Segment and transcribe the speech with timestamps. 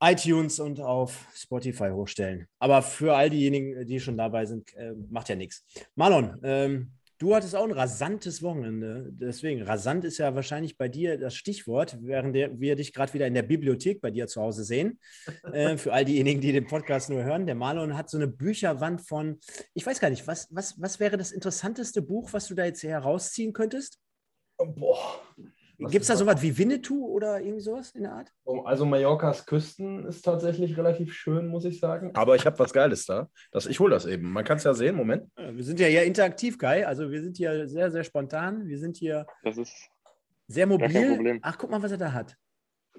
[0.00, 2.46] iTunes und auf Spotify hochstellen.
[2.58, 5.64] Aber für all diejenigen, die schon dabei sind, äh, macht ja nichts.
[5.94, 9.10] Marlon, ähm, du hattest auch ein rasantes Wochenende.
[9.12, 13.34] Deswegen, rasant ist ja wahrscheinlich bei dir das Stichwort, während wir dich gerade wieder in
[13.34, 14.98] der Bibliothek bei dir zu Hause sehen.
[15.52, 17.44] Äh, für all diejenigen, die den Podcast nur hören.
[17.44, 19.40] Der Marlon hat so eine Bücherwand von,
[19.74, 22.82] ich weiß gar nicht, was, was, was wäre das interessanteste Buch, was du da jetzt
[22.84, 23.98] herausziehen könntest?
[24.56, 25.20] Boah,
[25.88, 28.32] Gibt es da sowas wie Winnetou oder irgendwie sowas in der Art?
[28.64, 32.10] Also Mallorcas Küsten ist tatsächlich relativ schön, muss ich sagen.
[32.14, 33.28] Aber ich habe was Geiles da.
[33.50, 34.30] Das, ich hole das eben.
[34.30, 34.94] Man kann es ja sehen.
[34.96, 35.30] Moment.
[35.36, 36.86] Wir sind ja hier interaktiv, Kai.
[36.86, 38.66] Also wir sind hier sehr, sehr spontan.
[38.66, 39.74] Wir sind hier Das ist
[40.48, 41.14] sehr mobil.
[41.16, 41.38] Problem.
[41.42, 42.36] Ach, guck mal, was er da hat.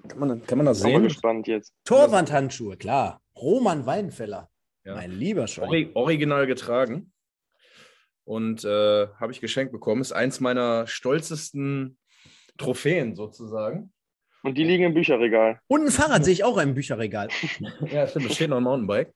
[0.08, 1.04] Kann man, kann man das Bin mal sehen?
[1.04, 1.72] gespannt jetzt.
[1.84, 3.20] Torwandhandschuhe, klar.
[3.36, 4.48] Roman Weidenfeller.
[4.84, 4.96] Ja.
[4.96, 5.46] Mein lieber.
[5.60, 7.12] Ori original getragen.
[8.24, 10.00] Und äh, habe ich geschenkt bekommen.
[10.00, 11.98] Ist eins meiner stolzesten
[12.58, 13.92] Trophäen sozusagen.
[14.42, 15.60] Und die liegen im Bücherregal.
[15.68, 17.28] Und ein Fahrrad sehe ich auch im Bücherregal.
[17.92, 18.26] Ja, stimmt.
[18.26, 19.12] Es steht noch ein Mountainbike.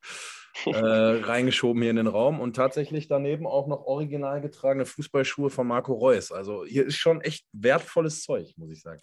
[0.67, 5.67] äh, reingeschoben hier in den Raum und tatsächlich daneben auch noch original getragene Fußballschuhe von
[5.67, 6.33] Marco Reus.
[6.33, 9.01] Also hier ist schon echt wertvolles Zeug, muss ich sagen.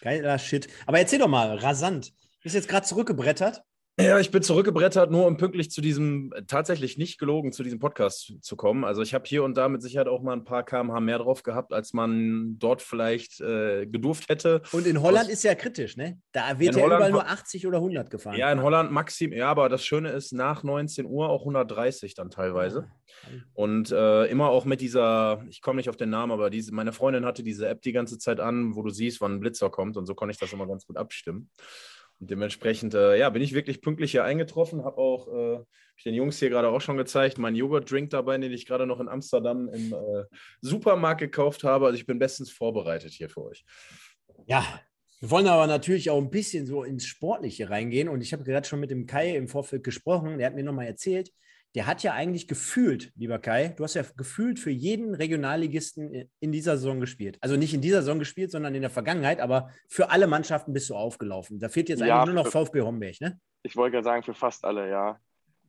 [0.00, 0.68] Geiler Shit.
[0.86, 2.12] Aber erzähl doch mal, rasant.
[2.42, 3.62] Bist jetzt gerade zurückgebrettert?
[4.00, 7.78] Ja, ich bin zurückgebrettert, nur um pünktlich zu diesem, äh, tatsächlich nicht gelogen, zu diesem
[7.78, 8.82] Podcast zu- kommen.
[8.84, 11.44] Also ich habe hier und da mit Sicherheit auch mal ein paar kmh mehr drauf
[11.44, 14.62] gehabt, als man dort vielleicht äh, gedurft hätte.
[14.72, 16.18] Und in Holland Aus- ist ja kritisch, ne?
[16.32, 18.36] Da wird ja Holland überall nur ho- 80 oder 100 gefahren.
[18.36, 22.30] Ja, in Holland maxim, ja, aber das Schöne ist, nach 19 Uhr auch 130 dann
[22.30, 22.88] teilweise.
[23.52, 26.92] Und äh, immer auch mit dieser, ich komme nicht auf den Namen, aber diese, meine
[26.92, 29.96] Freundin hatte diese App die ganze Zeit an, wo du siehst, wann ein Blitzer kommt
[29.96, 31.48] und so konnte ich das immer ganz gut abstimmen.
[32.24, 35.62] Und dementsprechend, äh, ja, bin ich wirklich pünktlich hier eingetroffen, habe auch, äh,
[35.94, 38.98] ich den Jungs hier gerade auch schon gezeigt, meinen Joghurt-Drink dabei, den ich gerade noch
[38.98, 40.24] in Amsterdam im äh,
[40.62, 41.84] Supermarkt gekauft habe.
[41.84, 43.62] Also ich bin bestens vorbereitet hier für euch.
[44.46, 44.64] Ja,
[45.20, 48.08] wir wollen aber natürlich auch ein bisschen so ins Sportliche reingehen.
[48.08, 50.38] Und ich habe gerade schon mit dem Kai im Vorfeld gesprochen.
[50.38, 51.30] Der hat mir nochmal erzählt,
[51.74, 56.52] der hat ja eigentlich gefühlt, lieber Kai, du hast ja gefühlt für jeden Regionalligisten in
[56.52, 57.38] dieser Saison gespielt.
[57.40, 60.88] Also nicht in dieser Saison gespielt, sondern in der Vergangenheit, aber für alle Mannschaften bist
[60.90, 61.58] du aufgelaufen.
[61.58, 63.40] Da fehlt jetzt Ja, eigentlich nur noch VfB Homberg, ne?
[63.64, 65.18] Ich wollte gerade sagen, für fast alle, ja.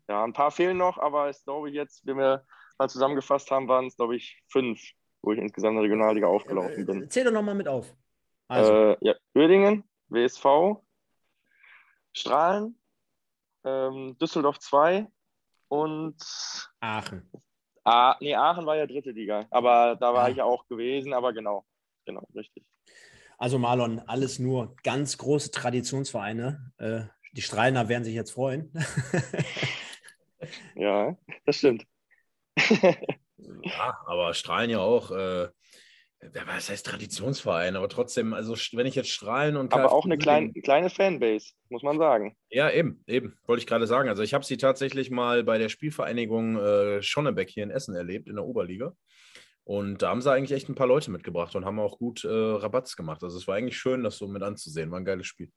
[0.08, 2.46] Ja, ein paar fehlen noch, aber es glaube ich jetzt, wenn wir
[2.78, 4.80] mal zusammengefasst haben, waren es, glaube ich, fünf,
[5.24, 7.10] wo ich insgesamt in der Regionalliga aufgelaufen bin.
[7.10, 7.96] Zähl doch nochmal mit auf.
[8.48, 10.46] Also, Äh, ja, Uerdingen, WSV,
[12.14, 12.78] Strahlen,
[13.64, 15.08] ähm, Düsseldorf 2
[15.68, 16.16] und
[16.80, 17.30] Aachen.
[17.84, 20.30] Ah, nee, Aachen war ja dritte Liga, aber da war Ah.
[20.30, 21.66] ich ja auch gewesen, aber genau,
[22.06, 22.64] genau, richtig.
[23.38, 26.72] Also Marlon, alles nur ganz große Traditionsvereine.
[26.78, 27.02] Äh,
[27.34, 28.72] die Strahlner werden sich jetzt freuen.
[30.76, 31.86] Ja, das stimmt.
[33.38, 35.48] Ja, aber Strahlen ja auch, äh,
[36.46, 40.52] was heißt Traditionsverein, aber trotzdem, also wenn ich jetzt Strahlen und aber auch eine kleine,
[40.54, 42.36] kleine Fanbase, muss man sagen.
[42.50, 44.10] Ja, eben, eben, wollte ich gerade sagen.
[44.10, 48.28] Also ich habe sie tatsächlich mal bei der Spielvereinigung äh, Schonnebeck hier in Essen erlebt,
[48.28, 48.96] in der Oberliga.
[49.64, 52.30] Und da haben sie eigentlich echt ein paar Leute mitgebracht und haben auch gut äh,
[52.30, 53.24] Rabatz gemacht.
[53.24, 54.92] Also es war eigentlich schön, das so mit anzusehen.
[54.92, 55.52] War ein geiles Spiel.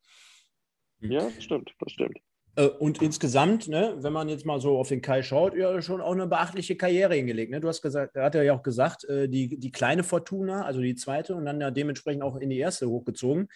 [1.01, 2.19] Ja, das stimmt, das stimmt.
[2.57, 6.01] Äh, Und insgesamt, ne, wenn man jetzt mal so auf den Kai schaut, ja, schon
[6.01, 7.51] auch eine beachtliche Karriere hingelegt.
[7.51, 7.61] Ne?
[7.61, 10.95] Du hast gesagt, er hat ja auch gesagt, äh, die, die kleine Fortuna, also die
[10.95, 13.49] zweite und dann ja dementsprechend auch in die erste hochgezogen.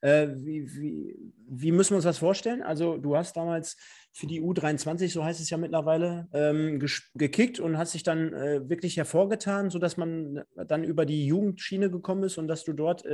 [0.00, 1.16] Äh, wie, wie,
[1.48, 2.62] wie müssen wir uns das vorstellen?
[2.62, 3.76] Also, du hast damals
[4.12, 6.84] für die U23, so heißt es ja mittlerweile, ähm,
[7.14, 8.32] gekickt und hast dich dann
[8.68, 13.04] wirklich hervorgetan, sodass man dann über die Jugendschiene gekommen ist und dass du dort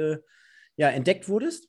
[0.76, 1.68] ja, entdeckt wurdest?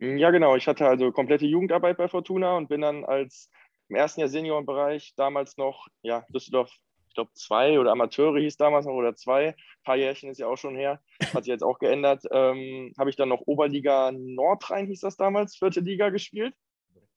[0.00, 0.56] Ja, genau.
[0.56, 3.50] Ich hatte also komplette Jugendarbeit bei Fortuna und bin dann als
[3.88, 6.70] im ersten Jahr Seniorenbereich damals noch, ja, Düsseldorf,
[7.08, 9.48] ich glaube, zwei oder Amateure hieß damals noch oder zwei.
[9.48, 9.54] Ein
[9.84, 11.00] paar Jährchen ist ja auch schon her,
[11.34, 12.24] hat sich jetzt auch geändert.
[12.30, 16.54] Ähm, Habe ich dann noch Oberliga Nordrhein, hieß das damals, vierte Liga gespielt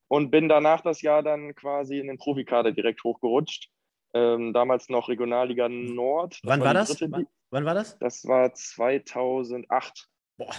[0.07, 3.69] und bin danach das Jahr dann quasi in den Profikader direkt hochgerutscht.
[4.13, 6.39] Ähm, damals noch Regionalliga Nord.
[6.43, 7.01] Wann war die das?
[7.01, 7.97] Wann, wann war das?
[7.99, 10.09] Das war 2008.
[10.37, 10.53] Boah,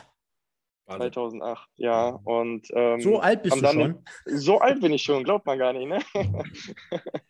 [0.97, 2.09] 2008, ja.
[2.25, 4.05] Und ähm, so alt bist du dann schon.
[4.27, 5.99] so alt bin ich schon, glaubt man gar nicht, ne?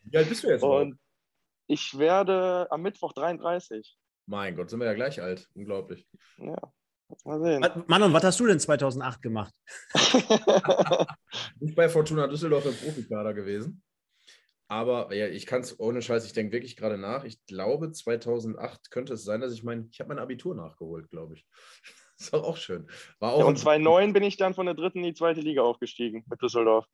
[0.05, 0.63] Wie alt bist du jetzt?
[0.63, 0.99] Und
[1.67, 3.97] ich werde am Mittwoch 33.
[4.27, 5.49] mein Gott, sind wir ja gleich alt.
[5.55, 6.07] Unglaublich.
[6.39, 6.59] Ja,
[7.25, 7.67] mal sehen.
[7.87, 9.55] Manon, was hast du denn 2008 gemacht?
[11.61, 13.83] Nicht bei Fortuna Düsseldorf im Profikader gewesen.
[14.73, 17.25] Aber ja, ich kann es ohne Scheiß, ich denke wirklich gerade nach.
[17.25, 21.35] Ich glaube, 2008 könnte es sein, dass ich mein, ich habe mein Abitur nachgeholt, glaube
[21.35, 21.47] ich.
[22.25, 22.87] Ist doch auch schön.
[23.19, 25.41] War auch ja, und ein- 2009 bin ich dann von der dritten in die zweite
[25.41, 26.87] Liga aufgestiegen mit Düsseldorf.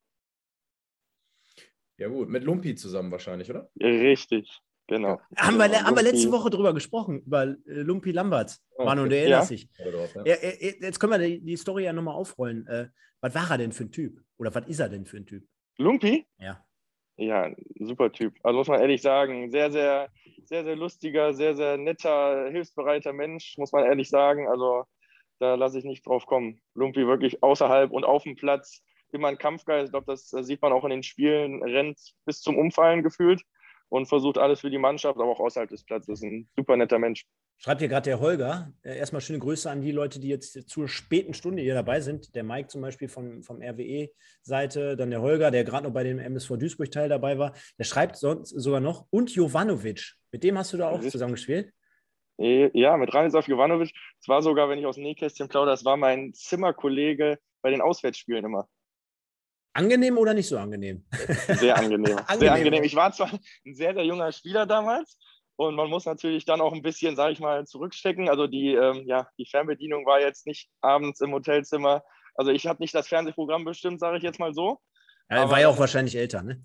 [1.96, 3.70] Ja, gut, mit Lumpi zusammen wahrscheinlich, oder?
[3.80, 4.60] Richtig.
[4.86, 5.20] Genau.
[5.36, 6.32] Haben, wir, haben wir letzte.
[6.32, 8.64] Woche drüber gesprochen, über äh, Lumpi Lamberts.
[8.78, 9.10] Ah, Manu, okay.
[9.10, 9.90] du erinnerst Ja.
[9.90, 10.25] drauf, ja.
[10.25, 12.66] Ja, äh, äh, jetzt können wir die, die Story ja nochmal aufrollen.
[13.20, 14.19] Was war er denn für ein Typ?
[14.38, 15.44] Oder was ist er denn für ein Typ?
[15.76, 16.26] Lumpi?
[16.38, 16.64] Ja.
[17.16, 18.34] Ja, super Typ.
[18.44, 20.08] Also muss man ehrlich sagen, sehr, sehr,
[20.44, 24.46] sehr, sehr lustiger, sehr, sehr netter, hilfsbereiter Mensch, muss man ehrlich sagen.
[24.48, 24.84] Also
[25.38, 26.61] da lasse ich nicht drauf kommen.
[26.75, 28.82] Lumpi wirklich außerhalb und auf dem Platz
[29.12, 29.87] immer ein Kampfgeist.
[29.87, 33.43] Ich glaube, das äh, sieht man auch in den Spielen, rennt bis zum Umfallen gefühlt
[33.88, 36.23] und versucht alles für die Mannschaft, aber auch außerhalb des Platzes.
[36.23, 37.25] Ein super netter Mensch.
[37.61, 38.73] Schreibt hier gerade der Holger.
[38.82, 42.34] Äh, erstmal schöne Grüße an die Leute, die jetzt zur späten Stunde hier dabei sind.
[42.34, 46.19] Der Mike zum Beispiel von, vom RWE-Seite, dann der Holger, der gerade noch bei dem
[46.19, 47.55] MSV Duisburg-Teil dabei war.
[47.79, 49.06] Der schreibt sonst sogar noch.
[49.11, 50.14] Und Jovanovic.
[50.31, 51.73] Mit dem hast du da auch zusammengespielt?
[52.38, 53.93] Eh, Ja, mit Ranislav Jovanovic.
[54.20, 57.81] Es war sogar, wenn ich aus dem Nähkästchen plaudere, das war mein Zimmerkollege bei den
[57.81, 58.69] Auswärtsspielen immer.
[59.75, 61.05] Angenehm oder nicht so angenehm?
[61.49, 62.17] Sehr angenehm.
[62.26, 62.38] Angenehm.
[62.40, 62.85] Sehr angenehm.
[62.85, 65.19] Ich war zwar ein sehr, sehr junger Spieler damals
[65.56, 68.29] und man muss natürlich dann auch ein bisschen, sage ich mal, zurückstecken.
[68.29, 72.02] Also die, ähm, ja, die Fernbedienung war jetzt nicht abends im Hotelzimmer.
[72.34, 74.81] Also ich habe nicht das Fernsehprogramm bestimmt, sage ich jetzt mal so.
[75.29, 76.64] Er Aber- war ja auch wahrscheinlich älter, ne?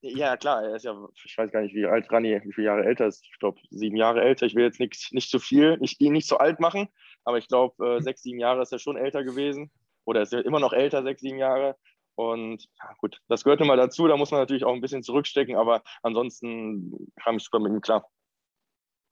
[0.00, 2.84] Ja, klar, er ist ja, ich weiß gar nicht, wie alt Rani, wie viele Jahre
[2.84, 3.24] älter ist.
[3.24, 4.46] Ich glaube, sieben Jahre älter.
[4.46, 6.88] Ich will jetzt nicht, nicht zu viel, nicht, ihn nicht so alt machen,
[7.24, 9.72] aber ich glaube, äh, sechs, sieben Jahre ist er schon älter gewesen.
[10.04, 11.76] Oder ist er immer noch älter, sechs, sieben Jahre.
[12.14, 14.06] Und ja, gut, das gehört nun mal dazu.
[14.08, 17.80] Da muss man natürlich auch ein bisschen zurückstecken, aber ansonsten kam ich super mit ihm
[17.80, 18.08] klar.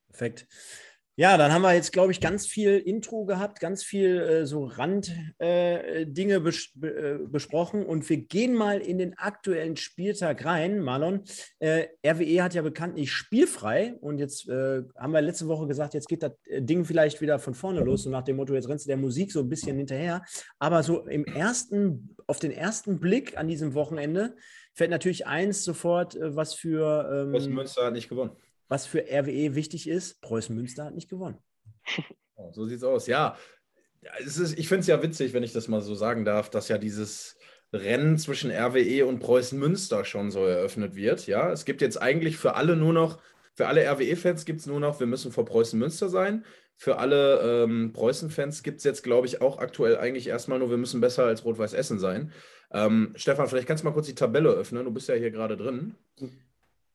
[0.09, 0.47] Perfekt.
[1.19, 4.67] Ja, dann haben wir jetzt, glaube ich, ganz viel Intro gehabt, ganz viel äh, so
[4.67, 10.79] Randdinge äh, bes be äh, besprochen und wir gehen mal in den aktuellen Spieltag rein.
[10.79, 11.23] Marlon,
[11.59, 16.07] äh, RWE hat ja bekanntlich spielfrei und jetzt äh, haben wir letzte Woche gesagt, jetzt
[16.07, 18.85] geht das äh, Ding vielleicht wieder von vorne los, so nach dem Motto, jetzt rennst
[18.85, 20.23] du der Musik so ein bisschen hinterher.
[20.59, 24.37] Aber so im ersten, auf den ersten Blick an diesem Wochenende
[24.75, 28.37] fällt natürlich eins sofort, was für ähm, Münster hat nicht gewonnen.
[28.69, 31.39] Was für RWE wichtig ist, Preußen Münster hat nicht gewonnen.
[32.39, 33.07] Oh, so sieht's aus.
[33.07, 33.39] Ja,
[34.19, 36.69] es ist, ich finde es ja witzig, wenn ich das mal so sagen darf, dass
[36.69, 37.39] ja dieses
[37.73, 41.27] Rennen zwischen RWE und Preußen Münster schon so eröffnet wird.
[41.27, 43.23] Ja, es gibt jetzt eigentlich für alle nur noch,
[43.55, 46.45] für alle RWE-Fans gibt es nur noch, wir müssen vor Preußen Münster sein.
[46.77, 50.77] Für alle ähm, Preußen-Fans gibt es jetzt, glaube ich, auch aktuell eigentlich erstmal nur, wir
[50.77, 52.33] müssen besser als Rot-Weiß Essen sein.
[52.71, 54.85] Ähm, Stefan, vielleicht kannst du mal kurz die Tabelle öffnen.
[54.85, 55.95] Du bist ja hier gerade drin.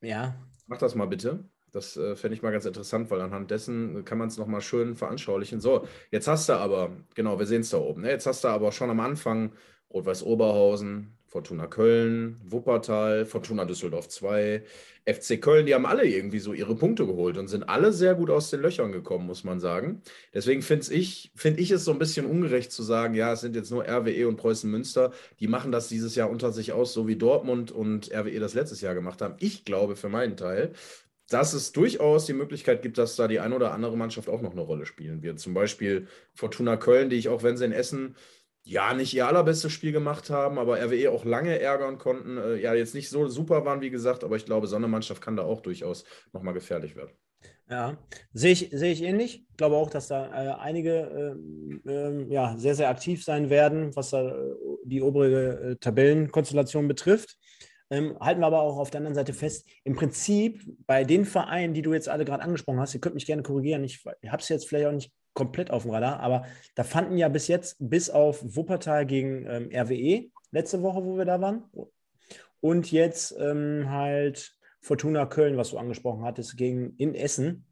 [0.02, 0.36] Ja,
[0.72, 1.44] Mach das mal bitte.
[1.72, 4.96] Das äh, fände ich mal ganz interessant, weil anhand dessen kann man es nochmal schön
[4.96, 5.62] veranschaulichen.
[5.62, 8.10] So, jetzt hast du aber, genau, wir sehen es da oben, ne?
[8.10, 9.54] jetzt hast du aber schon am Anfang
[9.94, 14.64] Rot-Weiß Oberhausen, Fortuna Köln, Wuppertal, Fortuna Düsseldorf 2,
[15.06, 18.30] FC Köln, die haben alle irgendwie so ihre Punkte geholt und sind alle sehr gut
[18.30, 20.02] aus den Löchern gekommen, muss man sagen.
[20.34, 23.56] Deswegen finde ich, find ich es so ein bisschen ungerecht zu sagen, ja, es sind
[23.56, 27.08] jetzt nur RWE und Preußen Münster, die machen das dieses Jahr unter sich aus, so
[27.08, 29.36] wie Dortmund und RWE das letztes Jahr gemacht haben.
[29.40, 30.74] Ich glaube für meinen Teil,
[31.34, 34.52] dass es durchaus die Möglichkeit gibt, dass da die eine oder andere Mannschaft auch noch
[34.52, 35.40] eine Rolle spielen wird.
[35.40, 38.16] Zum Beispiel Fortuna Köln, die ich auch, wenn sie in Essen
[38.64, 42.38] ja nicht ihr allerbestes Spiel gemacht haben, aber RWE auch lange ärgern konnten.
[42.38, 45.22] Äh, ja, jetzt nicht so super waren, wie gesagt, aber ich glaube, so eine Mannschaft
[45.22, 47.12] kann da auch durchaus nochmal gefährlich werden.
[47.70, 47.98] ja.
[48.34, 49.46] Sehe ich, sehe ich ähnlich.
[49.50, 53.96] Ich glaube auch, dass da äh, einige ähm, ähm, ja, sehr, sehr aktiv sein werden,
[53.96, 57.38] was da äh, die obere äh, Tabellenkonstellation betrifft.
[57.92, 61.74] Ähm, halten wir aber auch auf der anderen Seite fest, im Prinzip bei den Vereinen,
[61.74, 64.42] die du jetzt alle gerade angesprochen hast, ihr könnt mich gerne korrigieren, ich, ich habe
[64.42, 66.46] es jetzt vielleicht auch nicht komplett auf dem Radar, aber
[66.76, 71.26] da fanden ja bis jetzt, bis auf Wuppertal gegen ähm, RWE, letzte Woche, wo wir
[71.26, 71.66] da waren,
[72.62, 77.66] und jetzt ähm, halt Fortuna Köln, was du angesprochen hattest, gegen in Essen,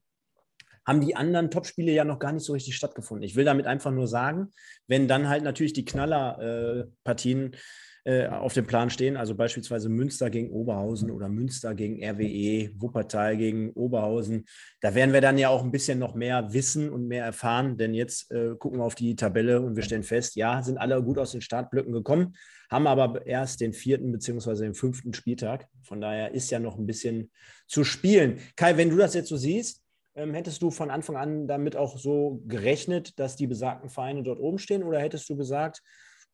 [0.86, 3.24] haben die anderen Topspiele ja noch gar nicht so richtig stattgefunden.
[3.24, 4.52] Ich will damit einfach nur sagen,
[4.88, 7.58] wenn dann halt natürlich die Knallerpartien äh,
[8.06, 13.72] auf dem Plan stehen, also beispielsweise Münster gegen Oberhausen oder Münster gegen RWE, Wuppertal gegen
[13.72, 14.46] Oberhausen,
[14.82, 17.94] da werden wir dann ja auch ein bisschen noch mehr wissen und mehr erfahren, denn
[17.94, 21.18] jetzt äh, gucken wir auf die Tabelle und wir stellen fest, ja, sind alle gut
[21.18, 22.36] aus den Startblöcken gekommen,
[22.70, 25.68] haben aber erst den vierten beziehungsweise den fünften Spieltag.
[25.82, 27.32] Von daher ist ja noch ein bisschen
[27.68, 28.40] zu spielen.
[28.56, 29.84] Kai, wenn du das jetzt so siehst,
[30.16, 34.40] ähm, hättest du von Anfang an damit auch so gerechnet, dass die besagten Vereine dort
[34.40, 35.82] oben stehen oder hättest du gesagt,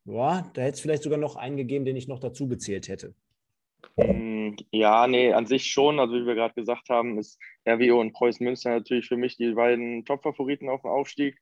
[0.06, 3.14] ja, da hätte es vielleicht sogar noch einen gegeben, den ich noch dazu gezählt hätte?
[3.96, 5.98] Mm, Ja, nee, an sich schon.
[6.00, 9.52] Also wie wir gerade gesagt haben, ist RWO und Preußen Münster natürlich für mich die
[9.54, 11.38] beiden Top-Favoriten auf dem Aufstieg.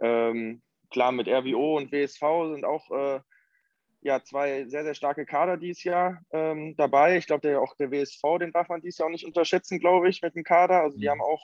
[0.00, 3.20] Ähm, klar, mit RWO und WSV sind auch äh,
[4.02, 7.16] ja, zwei sehr, sehr starke Kader dieses Jahr ähm, dabei.
[7.16, 10.08] Ich glaube, der, auch der WSV, den darf man dieses Jahr auch nicht unterschätzen, glaube
[10.10, 10.82] ich, mit dem Kader.
[10.82, 11.10] Also die Mhm.
[11.12, 11.42] haben auch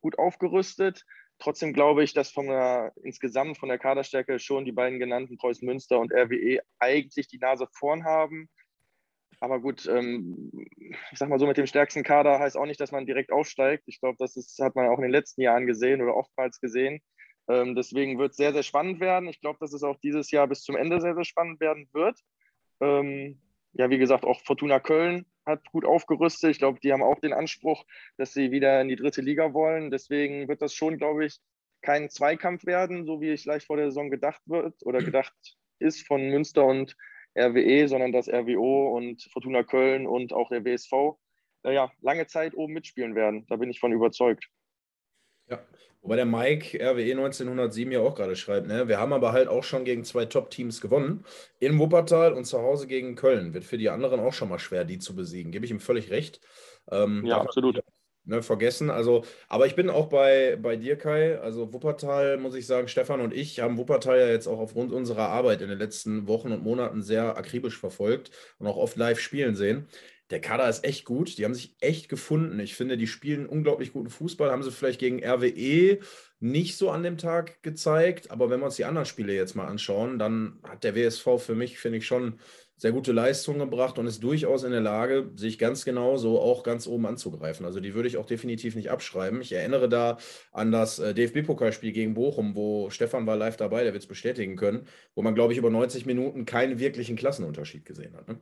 [0.00, 1.04] gut aufgerüstet.
[1.42, 5.66] Trotzdem glaube ich, dass von der, insgesamt von der Kaderstärke schon die beiden genannten Preußen
[5.66, 8.48] Münster und RWE eigentlich die Nase vorn haben.
[9.40, 10.52] Aber gut, ähm,
[11.10, 13.82] ich sag mal so, mit dem stärksten Kader heißt auch nicht, dass man direkt aufsteigt.
[13.86, 17.02] Ich glaube, das ist, hat man auch in den letzten Jahren gesehen oder oftmals gesehen.
[17.48, 19.28] Ähm, deswegen wird es sehr, sehr spannend werden.
[19.28, 22.20] Ich glaube, dass es auch dieses Jahr bis zum Ende sehr, sehr spannend werden wird.
[22.80, 26.50] Ähm, ja, wie gesagt, auch Fortuna Köln hat gut aufgerüstet.
[26.50, 27.84] Ich glaube, die haben auch den Anspruch,
[28.16, 29.90] dass sie wieder in die dritte Liga wollen.
[29.90, 31.38] Deswegen wird das schon, glaube ich,
[31.82, 35.34] kein Zweikampf werden, so wie es leicht vor der Saison gedacht wird oder gedacht
[35.78, 36.96] ist von Münster und
[37.36, 41.18] RWE, sondern dass RWO und Fortuna Köln und auch der WSV
[41.64, 43.46] ja, lange Zeit oben mitspielen werden.
[43.48, 44.48] Da bin ich von überzeugt.
[45.52, 45.62] Ja,
[46.00, 48.88] wobei der Mike RWE 1907 ja auch gerade schreibt, ne?
[48.88, 51.24] wir haben aber halt auch schon gegen zwei Top-Teams gewonnen.
[51.58, 53.54] In Wuppertal und zu Hause gegen Köln.
[53.54, 55.52] Wird für die anderen auch schon mal schwer, die zu besiegen.
[55.52, 56.40] Gebe ich ihm völlig recht.
[56.90, 57.82] Ähm, ja, absolut.
[58.24, 58.88] Ne, vergessen.
[58.88, 61.40] Also, aber ich bin auch bei, bei dir, Kai.
[61.40, 65.28] Also Wuppertal, muss ich sagen, Stefan und ich haben Wuppertal ja jetzt auch aufgrund unserer
[65.28, 69.56] Arbeit in den letzten Wochen und Monaten sehr akribisch verfolgt und auch oft live spielen
[69.56, 69.88] sehen
[70.32, 71.36] der Kader ist echt gut.
[71.36, 72.58] Die haben sich echt gefunden.
[72.58, 74.50] Ich finde, die spielen unglaublich guten Fußball.
[74.50, 75.98] Haben sie vielleicht gegen RWE
[76.40, 78.30] nicht so an dem Tag gezeigt.
[78.30, 81.54] Aber wenn wir uns die anderen Spiele jetzt mal anschauen, dann hat der WSV für
[81.54, 82.38] mich, finde ich, schon
[82.78, 86.62] sehr gute Leistungen gebracht und ist durchaus in der Lage, sich ganz genau so auch
[86.62, 87.66] ganz oben anzugreifen.
[87.66, 89.42] Also die würde ich auch definitiv nicht abschreiben.
[89.42, 90.16] Ich erinnere da
[90.50, 94.56] an das äh, DFB-Pokalspiel gegen Bochum, wo Stefan war live dabei, der wird es bestätigen
[94.56, 98.26] können, wo man, glaube ich, über 90 Minuten keinen wirklichen Klassenunterschied gesehen hat.
[98.26, 98.40] Ne?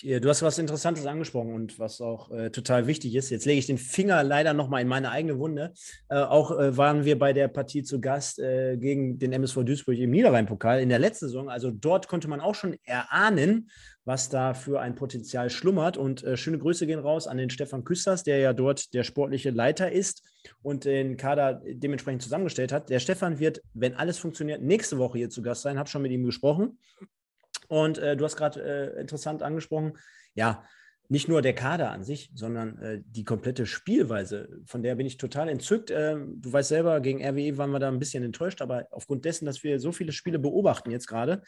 [0.00, 3.28] Du hast was Interessantes angesprochen und was auch äh, total wichtig ist.
[3.28, 5.74] Jetzt lege ich den Finger leider nochmal in meine eigene Wunde.
[6.08, 9.98] Äh, auch äh, waren wir bei der Partie zu Gast äh, gegen den MSV Duisburg
[9.98, 11.50] im Niederrhein-Pokal in der letzten Saison.
[11.50, 13.68] Also dort konnte man auch schon erahnen,
[14.06, 15.98] was da für ein Potenzial schlummert.
[15.98, 19.50] Und äh, schöne Grüße gehen raus an den Stefan Küsters, der ja dort der sportliche
[19.50, 20.22] Leiter ist
[20.62, 22.88] und den Kader dementsprechend zusammengestellt hat.
[22.88, 25.78] Der Stefan wird, wenn alles funktioniert, nächste Woche hier zu Gast sein.
[25.78, 26.78] Habe schon mit ihm gesprochen.
[27.72, 29.94] Und äh, du hast gerade äh, interessant angesprochen,
[30.34, 30.62] ja,
[31.08, 35.16] nicht nur der Kader an sich, sondern äh, die komplette Spielweise, von der bin ich
[35.16, 35.90] total entzückt.
[35.90, 39.46] Ähm, du weißt selber, gegen RWE waren wir da ein bisschen enttäuscht, aber aufgrund dessen,
[39.46, 41.40] dass wir so viele Spiele beobachten jetzt gerade,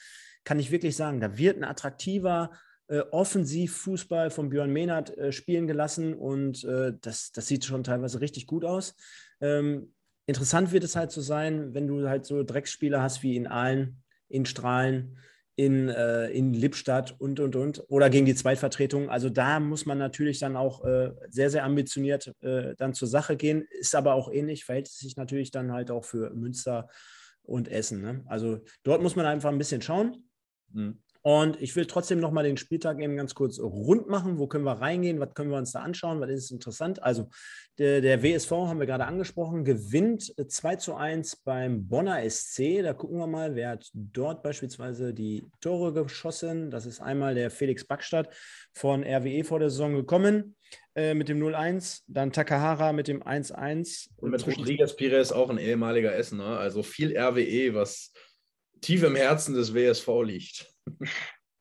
[0.45, 2.53] kann ich wirklich sagen, da wird ein attraktiver
[2.89, 8.23] äh, Offensivfußball von Björn Mehnert äh, spielen gelassen und äh, das, das sieht schon teilweise
[8.23, 8.97] richtig gut aus.
[9.43, 9.93] Ähm,
[10.25, 14.03] interessant wird es halt so sein, wenn du halt so Drecksspieler hast wie in Aalen,
[14.31, 15.19] in Strahlen,
[15.57, 17.85] in, äh, in Lippstadt und, und, und.
[17.89, 19.09] Oder gegen die Zweitvertretung.
[19.09, 23.37] Also da muss man natürlich dann auch äh, sehr, sehr ambitioniert äh, dann zur Sache
[23.37, 23.67] gehen.
[23.71, 26.89] Ist aber auch ähnlich, verhält sich natürlich dann halt auch für Münster
[27.43, 28.01] und Essen.
[28.01, 28.25] Ne?
[28.27, 30.29] Also dort muss man einfach ein bisschen schauen.
[30.73, 31.04] Mhm.
[31.27, 34.39] Und ich will trotzdem nochmal den Spieltag eben ganz kurz rund machen.
[34.39, 35.21] Wo können wir reingehen?
[35.21, 36.21] Was können wir uns da anschauen?
[36.21, 37.03] Was ist interessant?
[37.03, 37.31] Also,
[37.79, 42.83] der, der WSV haben wir gerade angesprochen, gewinnt 2 zu 1 beim Bonner SC.
[42.83, 46.71] Da gucken wir mal, wer hat dort beispielsweise die Tore geschossen.
[46.71, 48.29] Das ist einmal der Felix Backstadt
[48.75, 50.57] von RWE vor der Saison gekommen
[50.95, 52.03] äh, mit dem 0-1.
[52.07, 54.11] Dann Takahara mit dem 1-1.
[54.19, 56.59] Und mit Rodriguez Pires auch ein ehemaliger Essener.
[56.59, 58.13] Also viel RWE, was
[58.85, 60.73] tief im Herzen des WSV liegt.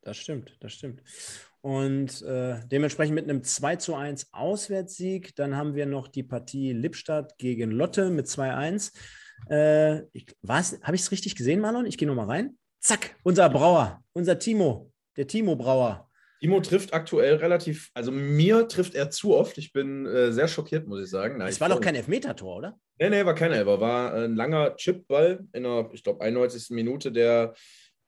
[0.01, 1.01] Das stimmt, das stimmt.
[1.61, 5.33] Und äh, dementsprechend mit einem 2 zu 1 Auswärtssieg.
[5.37, 8.91] Dann haben wir noch die Partie Lippstadt gegen Lotte mit 2-1.
[9.47, 10.03] Äh,
[10.45, 11.85] Habe ich es richtig gesehen, Marlon?
[11.85, 12.57] Ich gehe nochmal rein.
[12.81, 16.09] Zack, unser Brauer, unser Timo, der Timo Brauer.
[16.43, 19.57] Timo trifft aktuell relativ, also mir trifft er zu oft.
[19.57, 21.39] Ich bin äh, sehr schockiert, muss ich sagen.
[21.39, 22.79] Es war doch kein Elfmeter-Tor, oder?
[22.99, 23.79] Nee, nee, war kein Elfer.
[23.79, 26.71] War ein langer Chipball in der, ich glaube, 91.
[26.71, 27.53] Minute, der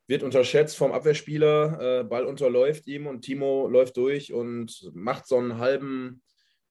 [0.08, 2.02] wird unterschätzt vom Abwehrspieler.
[2.02, 6.22] Äh, Ball unterläuft ihm und Timo läuft durch und macht so einen halben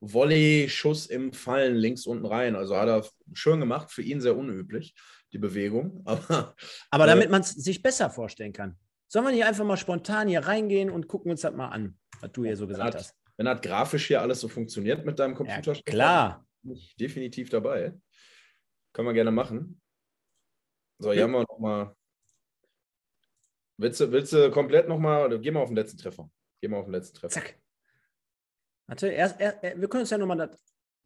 [0.00, 2.56] Volley-Schuss im Fallen links unten rein.
[2.56, 4.94] Also hat er schön gemacht, für ihn sehr unüblich,
[5.32, 6.02] die Bewegung.
[6.04, 6.54] Aber,
[6.90, 8.76] Aber damit äh, man es sich besser vorstellen kann.
[9.14, 12.32] Sollen wir nicht einfach mal spontan hier reingehen und gucken uns das mal an, was
[12.32, 13.16] du hier so gesagt hat, hast?
[13.36, 16.46] Wenn das grafisch hier alles so funktioniert mit deinem Computer, ja, klar.
[16.62, 17.96] bin ich definitiv dabei.
[18.92, 19.80] Können wir gerne machen.
[20.98, 21.32] So, hier hm.
[21.32, 21.96] haben wir nochmal
[23.76, 26.28] Willst du, willst du komplett nochmal, geh mal auf den letzten Treffer.
[26.60, 27.34] Geh mal auf den letzten Treffer.
[27.34, 27.56] Zack.
[28.88, 30.58] Warte, erst, erst, wir können uns ja nochmal das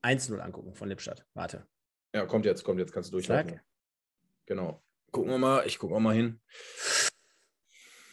[0.02, 1.26] 1-0 angucken von Lippstadt.
[1.34, 1.68] Warte.
[2.14, 3.50] Ja, kommt jetzt, kommt jetzt, kannst du durchlaufen.
[3.50, 3.64] Zack.
[4.46, 4.82] Genau.
[5.10, 6.40] Gucken wir mal, ich gucke auch mal hin.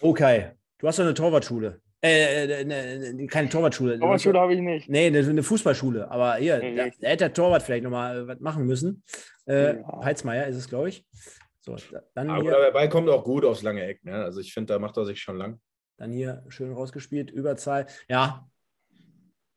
[0.01, 1.81] Okay, du hast doch eine Torwartschule.
[2.01, 3.99] Äh, äh ne, ne, keine Torwartschule.
[3.99, 4.89] Torwartschule habe ich nicht.
[4.89, 6.09] Nee, eine, eine Fußballschule.
[6.11, 9.03] Aber hier, nee, da, da, hätte der Torwart vielleicht nochmal äh, was machen müssen.
[9.47, 10.01] Äh, ja.
[10.03, 11.05] Heizmeier ist es, glaube ich.
[11.61, 11.75] So,
[12.13, 14.03] dann Aber hier, dabei kommt auch gut aufs lange Eck.
[14.03, 14.13] Ne?
[14.13, 15.59] Also ich finde, da macht er sich schon lang.
[15.97, 17.87] Dann hier schön rausgespielt, Überzahl.
[18.07, 18.47] Ja,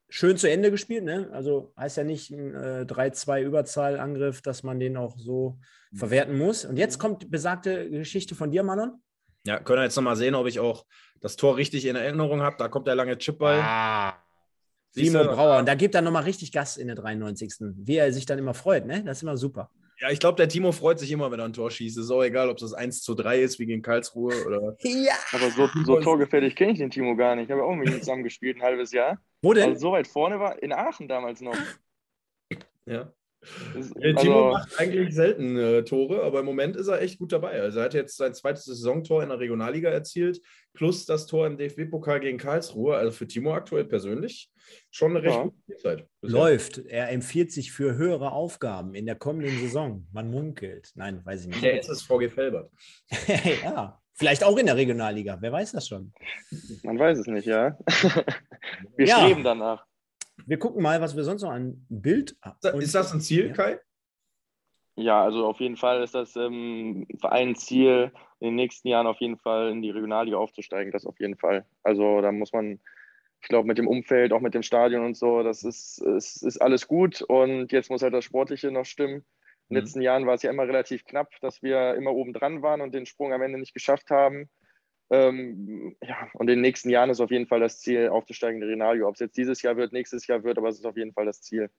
[0.09, 1.05] schön zu Ende gespielt.
[1.05, 1.29] Ne?
[1.33, 5.59] Also heißt ja nicht ein äh, 3-2 Überzahlangriff, dass man den auch so
[5.91, 5.97] mhm.
[5.97, 6.65] verwerten muss.
[6.65, 9.03] Und jetzt kommt besagte Geschichte von dir, Manon.
[9.49, 10.85] Ja, können wir jetzt nochmal sehen, ob ich auch
[11.23, 12.57] das Tor richtig in Erinnerung habe.
[12.59, 13.59] Da kommt der lange Chipball.
[13.63, 14.23] Ah.
[14.95, 15.57] Timo Brauer.
[15.61, 17.55] Und da gibt er nochmal richtig Gas in der 93.
[17.77, 19.03] Wie er sich dann immer freut, ne?
[19.03, 19.71] Das ist immer super.
[20.01, 21.97] Ja, ich glaube, der Timo freut sich immer, wenn er ein Tor schießt.
[21.97, 24.77] Ist auch egal, ob es das 1 zu 3 ist, wie gegen Karlsruhe oder.
[24.83, 25.15] ja!
[25.33, 27.47] Aber so, so torgefährlich kenne ich den Timo gar nicht.
[27.47, 29.19] Ich habe auch mit ihm zusammen gespielt, ein halbes Jahr.
[29.41, 29.71] Wo denn?
[29.71, 31.57] Also so weit vorne war, in Aachen damals noch.
[32.85, 33.11] Ja.
[33.75, 37.33] Das, also, Timo macht eigentlich selten äh, Tore, aber im Moment ist er echt gut
[37.33, 37.61] dabei.
[37.61, 40.41] Also er hat jetzt sein zweites Saisontor in der Regionalliga erzielt,
[40.75, 42.97] plus das Tor im DFB-Pokal gegen Karlsruhe.
[42.97, 44.51] Also für Timo aktuell persönlich
[44.91, 45.45] schon eine recht ja.
[45.45, 46.07] gute Zeit.
[46.21, 46.79] Läuft.
[46.79, 50.07] Er empfiehlt sich für höhere Aufgaben in der kommenden Saison.
[50.13, 50.91] Man munkelt.
[50.95, 51.63] Nein, weiß ich nicht.
[51.63, 52.71] Der ist es VG Felbert.
[53.63, 55.39] ja, vielleicht auch in der Regionalliga.
[55.41, 56.13] Wer weiß das schon?
[56.83, 57.79] Man weiß es nicht, ja.
[58.97, 59.21] Wir ja.
[59.21, 59.88] streben danach.
[60.47, 62.81] Wir gucken mal, was wir sonst noch an Bild haben.
[62.81, 63.81] Ist das ein Ziel, Kai?
[64.97, 69.39] Ja, also auf jeden Fall ist das ähm, Vereinsziel, in den nächsten Jahren auf jeden
[69.39, 70.93] Fall in die Regionalliga aufzusteigen.
[70.93, 71.65] Das auf jeden Fall.
[71.83, 72.81] Also da muss man,
[73.41, 76.61] ich glaube, mit dem Umfeld, auch mit dem Stadion und so, das ist, ist, ist
[76.61, 77.23] alles gut.
[77.23, 79.25] Und jetzt muss halt das Sportliche noch stimmen.
[79.69, 79.85] In den mhm.
[79.85, 82.95] letzten Jahren war es ja immer relativ knapp, dass wir immer oben dran waren und
[82.95, 84.49] den Sprung am Ende nicht geschafft haben.
[85.11, 88.65] Ähm, ja, und in den nächsten Jahren ist auf jeden Fall das Ziel, aufzusteigen in
[88.65, 89.07] Regionalliga.
[89.07, 91.27] Ob es jetzt dieses Jahr wird, nächstes Jahr wird, aber es ist auf jeden Fall
[91.27, 91.71] das Ziel.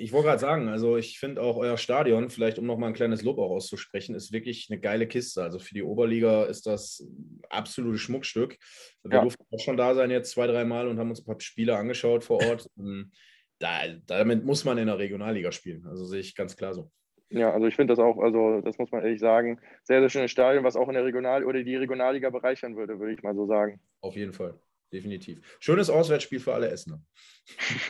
[0.00, 3.22] Ich wollte gerade sagen, also ich finde auch euer Stadion, vielleicht um nochmal ein kleines
[3.22, 5.42] Lob auch auszusprechen, ist wirklich eine geile Kiste.
[5.42, 7.04] Also für die Oberliga ist das
[7.50, 8.56] absolutes Schmuckstück.
[9.02, 9.22] Wir ja.
[9.22, 12.22] durften auch schon da sein jetzt zwei, dreimal und haben uns ein paar Spiele angeschaut
[12.22, 12.70] vor Ort.
[13.58, 15.84] da, damit muss man in der Regionalliga spielen.
[15.86, 16.92] Also sehe ich ganz klar so.
[17.30, 20.30] Ja, also ich finde das auch, also das muss man ehrlich sagen, sehr, sehr schönes
[20.30, 23.46] Stadion, was auch in der Regional- oder die Regionalliga bereichern würde, würde ich mal so
[23.46, 23.80] sagen.
[24.00, 24.58] Auf jeden Fall,
[24.92, 25.40] definitiv.
[25.60, 27.02] Schönes Auswärtsspiel für alle Essener.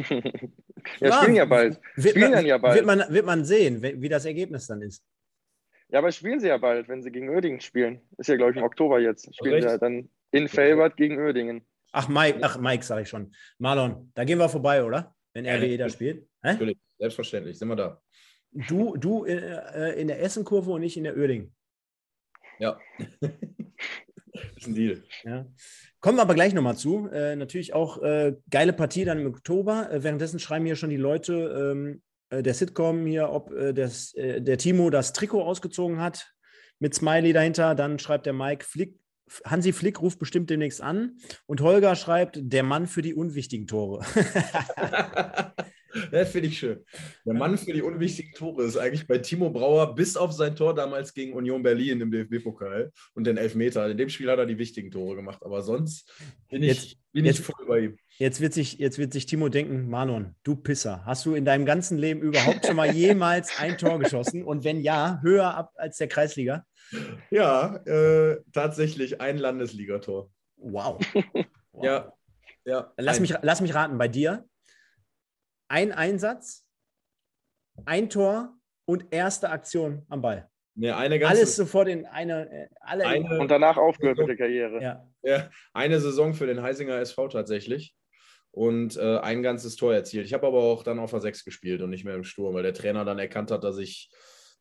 [0.08, 0.20] ja,
[1.00, 1.80] ja, spielen ja bald.
[1.94, 2.74] Wird spielen man, ja bald.
[2.74, 5.04] Wird man, wird man sehen, wie das Ergebnis dann ist.
[5.90, 8.02] Ja, aber spielen sie ja bald, wenn sie gegen Oerdingen spielen.
[8.18, 9.34] Ist ja, glaube ich, im Oktober jetzt.
[9.34, 11.66] Spielen sie ja dann in Felbert gegen Oerdingen.
[11.92, 13.34] Ach, Mike, ach, Mike, sage ich schon.
[13.58, 15.14] Marlon, da gehen wir vorbei, oder?
[15.32, 16.28] Wenn RWE da spielt.
[16.42, 16.52] Hä?
[16.52, 18.02] Natürlich, selbstverständlich, sind wir da.
[18.66, 21.52] Du, du äh, äh, in der Essenkurve und ich in der Örding.
[22.58, 22.80] Ja.
[23.22, 23.30] das
[24.56, 25.04] ist ein Deal.
[25.22, 25.46] Ja.
[26.00, 27.08] Kommen wir aber gleich nochmal zu.
[27.08, 29.90] Äh, natürlich auch äh, geile Partie dann im Oktober.
[29.92, 31.34] Äh, währenddessen schreiben hier schon die Leute
[31.72, 36.32] ähm, äh, der Sitcom hier, ob das, der Timo das Trikot ausgezogen hat
[36.80, 37.76] mit Smiley dahinter.
[37.76, 38.98] Dann schreibt der Mike, Flick,
[39.44, 41.18] Hansi Flick ruft bestimmt demnächst an.
[41.46, 44.04] Und Holger schreibt, der Mann für die unwichtigen Tore.
[46.10, 46.84] Das finde ich schön.
[47.24, 50.74] Der Mann für die unwichtigen Tore ist eigentlich bei Timo Brauer bis auf sein Tor
[50.74, 53.88] damals gegen Union Berlin im DFB-Pokal und den Elfmeter.
[53.88, 56.12] In dem Spiel hat er die wichtigen Tore gemacht, aber sonst
[56.48, 57.98] bin ich, jetzt, bin ich voll bei ihm.
[58.18, 61.64] Jetzt wird, sich, jetzt wird sich Timo denken, Manon, du Pisser, hast du in deinem
[61.64, 64.42] ganzen Leben überhaupt schon mal jemals ein Tor geschossen?
[64.42, 66.64] Und wenn ja, höher ab als der Kreisliga?
[67.30, 70.30] Ja, äh, tatsächlich ein Landesligator.
[70.56, 70.98] Wow.
[71.72, 71.84] wow.
[71.84, 72.12] Ja,
[72.64, 72.92] ja.
[72.96, 74.47] Lass mich, lass mich raten, bei dir?
[75.68, 76.66] Ein Einsatz,
[77.84, 80.50] ein Tor und erste Aktion am Ball.
[80.74, 84.36] Nee, eine ganze, Alles sofort in eine, äh, alle eine, und danach aufgehört mit der
[84.36, 84.80] Karriere.
[84.80, 85.08] Ja.
[85.22, 85.50] ja.
[85.72, 87.96] eine Saison für den Heisinger SV tatsächlich
[88.52, 90.26] und äh, ein ganzes Tor erzielt.
[90.26, 92.62] Ich habe aber auch dann auf der 6 gespielt und nicht mehr im Sturm, weil
[92.62, 94.10] der Trainer dann erkannt hat, dass ich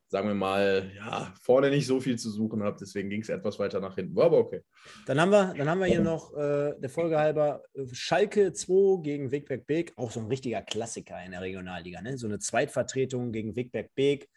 [0.10, 2.78] sagen wir mal, ja, vorne nicht so viel zu suchen habe.
[2.80, 4.16] Deswegen ging es etwas weiter nach hinten.
[4.16, 4.62] War aber okay.
[5.06, 9.02] Dann haben wir, dann haben wir hier noch äh, der Folge halber äh, Schalke 2
[9.02, 9.94] gegen Wigberg Beek.
[9.98, 12.02] Auch so ein richtiger Klassiker in der Regionalliga.
[12.02, 12.18] Ne?
[12.18, 14.30] So eine Zweitvertretung gegen Wigberg Beek.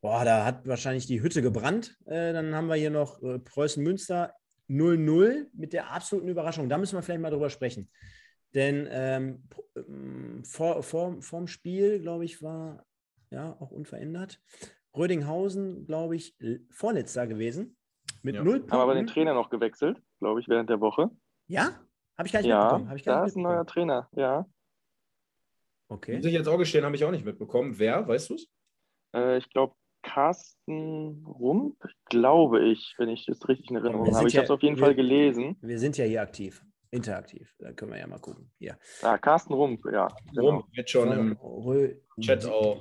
[0.00, 1.96] Boah, da hat wahrscheinlich die Hütte gebrannt.
[2.06, 4.34] Äh, dann haben wir hier noch äh, Preußen Münster
[4.70, 6.70] 0-0 mit der absoluten Überraschung.
[6.70, 7.90] Da müssen wir vielleicht mal drüber sprechen.
[8.54, 9.44] Denn ähm,
[9.76, 12.86] ähm vor, vor, vorm Spiel, glaube ich, war
[13.30, 14.40] ja auch unverändert.
[14.96, 16.36] Rödinghausen, glaube ich,
[16.70, 17.76] vorletzter gewesen.
[18.22, 18.44] Mit ja.
[18.44, 18.72] null Punkten.
[18.72, 21.10] Haben aber den Trainer noch gewechselt, glaube ich, während der Woche.
[21.46, 21.80] Ja?
[22.16, 22.88] Habe ich gar nicht ja, mitbekommen.
[22.88, 24.46] Hab ich gar da nicht ist ein neuer Trainer, ja.
[25.88, 26.16] Okay.
[26.16, 27.78] Muss ich jetzt auch gestehen, habe ich auch nicht mitbekommen.
[27.78, 28.48] Wer, weißt du es?
[29.14, 31.76] Äh, ich glaube, Carsten Rump,
[32.06, 34.28] glaube ich, wenn ich das richtig in Erinnerung habe.
[34.28, 35.56] Ich habe es auf jeden wir, Fall gelesen.
[35.60, 37.52] Wir sind ja hier aktiv, interaktiv.
[37.58, 38.52] Da können wir ja mal gucken.
[38.58, 38.78] Hier.
[39.02, 40.08] Ja, Carsten Rump, ja.
[40.30, 40.50] Genau.
[40.50, 41.38] Rump, jetzt schon im
[42.20, 42.80] Chat auch.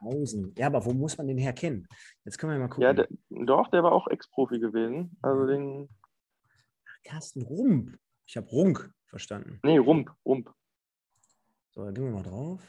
[0.00, 0.54] Hausen.
[0.56, 1.86] Ja, aber wo muss man den herkennen?
[2.24, 2.84] Jetzt können wir mal gucken.
[2.84, 5.16] Ja, der, doch, der war auch Ex-Profi gewesen.
[5.20, 5.88] Also den.
[7.02, 7.98] Carsten Rump.
[8.26, 9.60] Ich habe Runk verstanden.
[9.62, 10.50] Nee, Rump, Rump.
[11.72, 12.62] So, dann gehen wir mal drauf.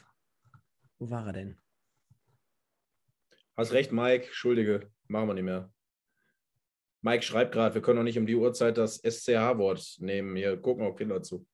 [0.98, 1.58] Wo war er denn?
[3.56, 4.26] Hast recht, Mike.
[4.26, 5.72] Entschuldige, machen wir nicht mehr.
[7.06, 10.34] Mike schreibt gerade, wir können doch nicht um die Uhrzeit das SCH-Wort nehmen.
[10.34, 11.46] Hier gucken auch Kinder zu.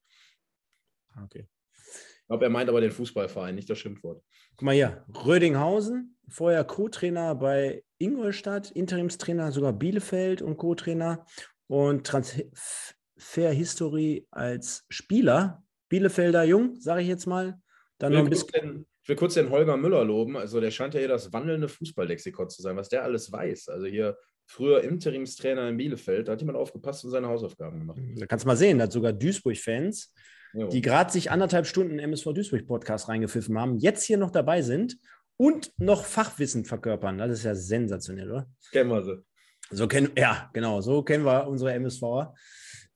[1.23, 1.47] Okay.
[1.75, 4.25] Ich glaube, er meint aber den Fußballverein, nicht das Schimpfwort.
[4.57, 11.27] Guck mal hier, Rödinghausen, vorher Co-Trainer bei Ingolstadt, Interimstrainer sogar Bielefeld und Co-Trainer
[11.67, 15.63] und Transferhistorie als Spieler.
[15.91, 17.61] Bielefelder Jung, sage ich jetzt mal.
[17.99, 18.87] Dann noch ein bisschen.
[19.03, 20.39] Ich will kurz den Holger Müller loben.
[20.39, 23.69] Also der scheint ja hier das wandelnde Fußballlexikon zu sein, was der alles weiß.
[23.69, 28.01] Also hier früher Interimstrainer in Bielefeld, da hat jemand aufgepasst und seine Hausaufgaben gemacht.
[28.17, 30.13] Da kannst du mal sehen, da hat sogar Duisburg-Fans,
[30.55, 34.99] die gerade sich anderthalb Stunden MSV Duisburg-Podcast reingepfiffen haben, jetzt hier noch dabei sind
[35.37, 37.19] und noch Fachwissen verkörpern.
[37.19, 38.47] Das ist ja sensationell, oder?
[38.71, 39.25] Kennen wir sie.
[39.71, 42.35] So kennen, ja, genau, so kennen wir unsere MSVer.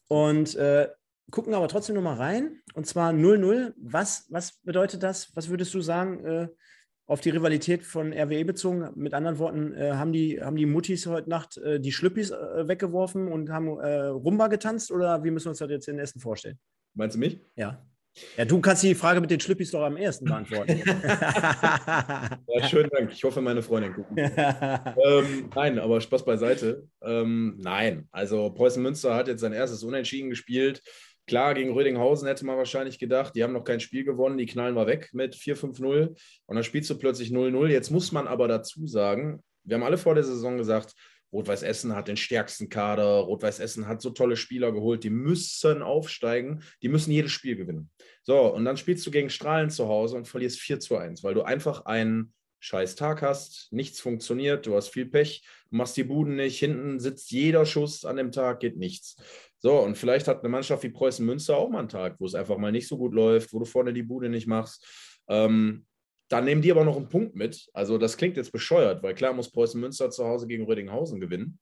[0.08, 0.88] Und äh,
[1.30, 2.60] gucken aber trotzdem nochmal rein.
[2.74, 3.72] Und zwar 0-0.
[3.78, 5.34] Was, was bedeutet das?
[5.34, 6.48] Was würdest du sagen, äh,
[7.06, 8.88] auf die Rivalität von RWE bezogen?
[8.94, 12.68] Mit anderen Worten, äh, haben, die, haben die Muttis heute Nacht äh, die Schlüppis äh,
[12.68, 14.90] weggeworfen und haben äh, Rumba getanzt?
[14.90, 16.58] Oder wie müssen wir uns das jetzt in Essen vorstellen?
[16.94, 17.40] Meinst du mich?
[17.54, 17.86] Ja.
[18.36, 20.82] Ja, du kannst die Frage mit den Schlüppis doch am ersten beantworten.
[20.86, 23.12] ja, schönen Dank.
[23.12, 24.10] Ich hoffe, meine Freundin guckt.
[24.16, 26.88] ähm, nein, aber Spaß beiseite.
[27.02, 30.82] Ähm, nein, also Preußen Münster hat jetzt sein erstes Unentschieden gespielt.
[31.26, 34.76] Klar, gegen Rödinghausen hätte man wahrscheinlich gedacht, die haben noch kein Spiel gewonnen, die knallen
[34.76, 37.66] wir weg mit 4-5-0 und dann spielst du plötzlich 0-0.
[37.68, 40.94] Jetzt muss man aber dazu sagen, wir haben alle vor der Saison gesagt,
[41.32, 45.82] Rot-Weiß Essen hat den stärksten Kader, Rot-Weiß Essen hat so tolle Spieler geholt, die müssen
[45.82, 47.90] aufsteigen, die müssen jedes Spiel gewinnen.
[48.22, 51.34] So, und dann spielst du gegen Strahlen zu Hause und verlierst 4 zu 1, weil
[51.34, 56.36] du einfach einen scheiß Tag hast, nichts funktioniert, du hast viel Pech, machst die Buden
[56.36, 59.16] nicht, hinten sitzt jeder Schuss an dem Tag, geht nichts.
[59.66, 62.36] So, und vielleicht hat eine Mannschaft wie Preußen Münster auch mal einen Tag, wo es
[62.36, 64.86] einfach mal nicht so gut läuft, wo du vorne die Bude nicht machst.
[65.26, 65.84] Ähm,
[66.28, 67.68] dann nehmen die aber noch einen Punkt mit.
[67.72, 71.58] Also, das klingt jetzt bescheuert, weil klar muss Preußen Münster zu Hause gegen Rödinghausen gewinnen.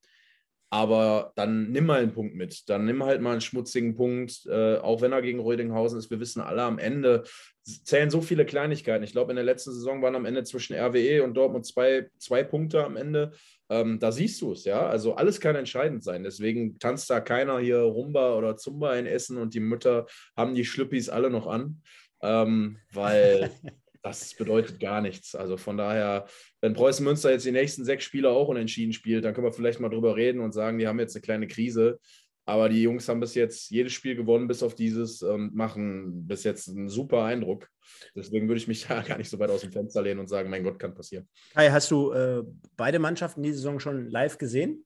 [0.74, 2.68] Aber dann nimm mal einen Punkt mit.
[2.68, 6.10] Dann nimm halt mal einen schmutzigen Punkt, äh, auch wenn er gegen Rödinghausen ist.
[6.10, 7.22] Wir wissen alle, am Ende
[7.62, 9.04] zählen so viele Kleinigkeiten.
[9.04, 12.42] Ich glaube, in der letzten Saison waren am Ende zwischen RWE und Dortmund zwei, zwei
[12.42, 13.30] Punkte am Ende.
[13.70, 14.84] Ähm, da siehst du es, ja.
[14.84, 16.24] Also alles kann entscheidend sein.
[16.24, 20.06] Deswegen tanzt da keiner hier Rumba oder Zumba in Essen und die Mütter
[20.37, 21.82] haben die Schlüppis alle noch an.
[22.20, 23.48] Ähm, weil
[24.04, 25.34] das bedeutet gar nichts.
[25.34, 26.26] Also von daher,
[26.60, 29.80] wenn Preußen Münster jetzt die nächsten sechs Spiele auch unentschieden spielt, dann können wir vielleicht
[29.80, 31.98] mal drüber reden und sagen, die haben jetzt eine kleine Krise.
[32.46, 36.44] Aber die Jungs haben bis jetzt jedes Spiel gewonnen, bis auf dieses und machen bis
[36.44, 37.70] jetzt einen super Eindruck.
[38.14, 40.50] Deswegen würde ich mich da gar nicht so weit aus dem Fenster lehnen und sagen,
[40.50, 41.26] mein Gott, kann passieren.
[41.54, 42.42] Kai, hast du äh,
[42.76, 44.84] beide Mannschaften die Saison schon live gesehen?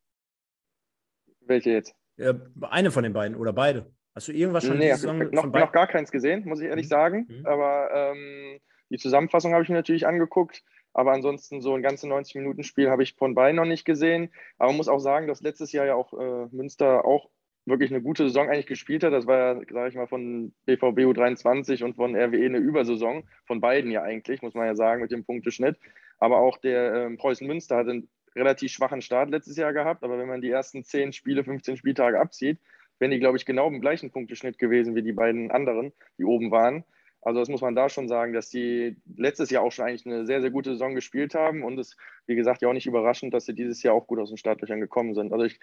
[1.41, 1.93] Welche jetzt?
[2.17, 3.91] Ja, eine von den beiden oder beide.
[4.15, 6.91] Hast du irgendwas schon nee, Saison noch, noch gar keins gesehen, muss ich ehrlich mhm.
[6.91, 7.27] sagen.
[7.29, 7.47] Mhm.
[7.47, 10.63] Aber ähm, die Zusammenfassung habe ich mir natürlich angeguckt.
[10.95, 14.31] Aber ansonsten so ein ganzes 90-Minuten-Spiel habe ich von beiden noch nicht gesehen.
[14.59, 17.29] Aber man muss auch sagen, dass letztes Jahr ja auch äh, Münster auch
[17.67, 19.13] wirklich eine gute Saison eigentlich gespielt hat.
[19.13, 23.25] Das war ja, sage ich mal, von BVB U23 und von RWE eine Übersaison.
[23.47, 25.79] Von beiden ja eigentlich, muss man ja sagen, mit dem Punkteschnitt.
[26.19, 30.03] Aber auch der äh, Preußen Münster hat einen relativ schwachen Start letztes Jahr gehabt.
[30.03, 32.59] Aber wenn man die ersten 10 Spiele, 15 Spieltage abzieht,
[32.99, 36.51] wären die, glaube ich, genau im gleichen Punkteschnitt gewesen wie die beiden anderen, die oben
[36.51, 36.85] waren.
[37.21, 40.27] Also das muss man da schon sagen, dass die letztes Jahr auch schon eigentlich eine
[40.27, 43.45] sehr, sehr gute Saison gespielt haben und es, wie gesagt, ja auch nicht überraschend, dass
[43.45, 45.33] sie dieses Jahr auch gut aus den Startlöchern gekommen sind.
[45.33, 45.59] Also ich,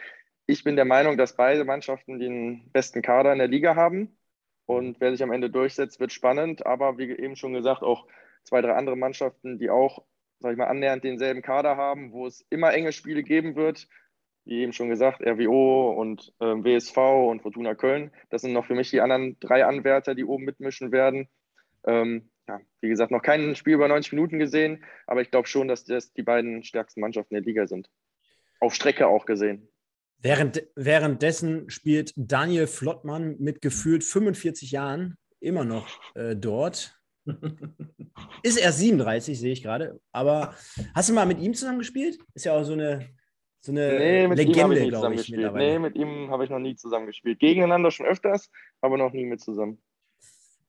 [0.45, 4.17] ich bin der Meinung, dass beide Mannschaften den besten Kader in der Liga haben
[4.65, 8.07] und wer sich am Ende durchsetzt, wird spannend, aber wie eben schon gesagt, auch
[8.43, 10.03] zwei, drei andere Mannschaften, die auch,
[10.39, 13.87] sag ich mal, annähernd denselben Kader haben, wo es immer enge Spiele geben wird,
[14.45, 18.11] wie eben schon gesagt, RWO und äh, WSV und Fortuna Köln.
[18.29, 21.27] Das sind noch für mich die anderen drei Anwärter, die oben mitmischen werden.
[21.85, 25.67] Ähm, ja, wie gesagt, noch kein Spiel über 90 Minuten gesehen, aber ich glaube schon,
[25.67, 27.89] dass das die beiden stärksten Mannschaften der Liga sind.
[28.59, 29.67] Auf Strecke auch gesehen.
[30.17, 36.99] Während, währenddessen spielt Daniel Flottmann mit gefühlt 45 Jahren immer noch äh, dort.
[38.43, 39.99] Ist erst 37, sehe ich gerade.
[40.11, 40.55] Aber
[40.93, 42.17] hast du mal mit ihm zusammen gespielt?
[42.33, 43.09] Ist ja auch so eine,
[43.59, 45.29] so eine nee, mit Legende, ihm glaube ich.
[45.29, 45.73] Mittlerweile.
[45.73, 47.39] Nee, mit ihm habe ich noch nie zusammen gespielt.
[47.39, 48.49] Gegeneinander schon öfters,
[48.81, 49.81] aber noch nie mit zusammen.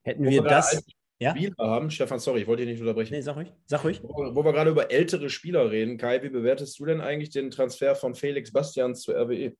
[0.02, 0.84] Hätten wir das
[1.18, 1.30] ja?
[1.30, 1.90] Spieler haben.
[1.90, 3.14] Stefan, sorry, ich wollte dich nicht unterbrechen.
[3.14, 3.52] Nee, sag ruhig.
[3.66, 4.02] Sag ruhig.
[4.02, 7.50] Wo, wo, wir gerade über ältere Spieler reden, Kai, wie bewertest du denn eigentlich den
[7.50, 9.56] Transfer von Felix Bastians zu RWE?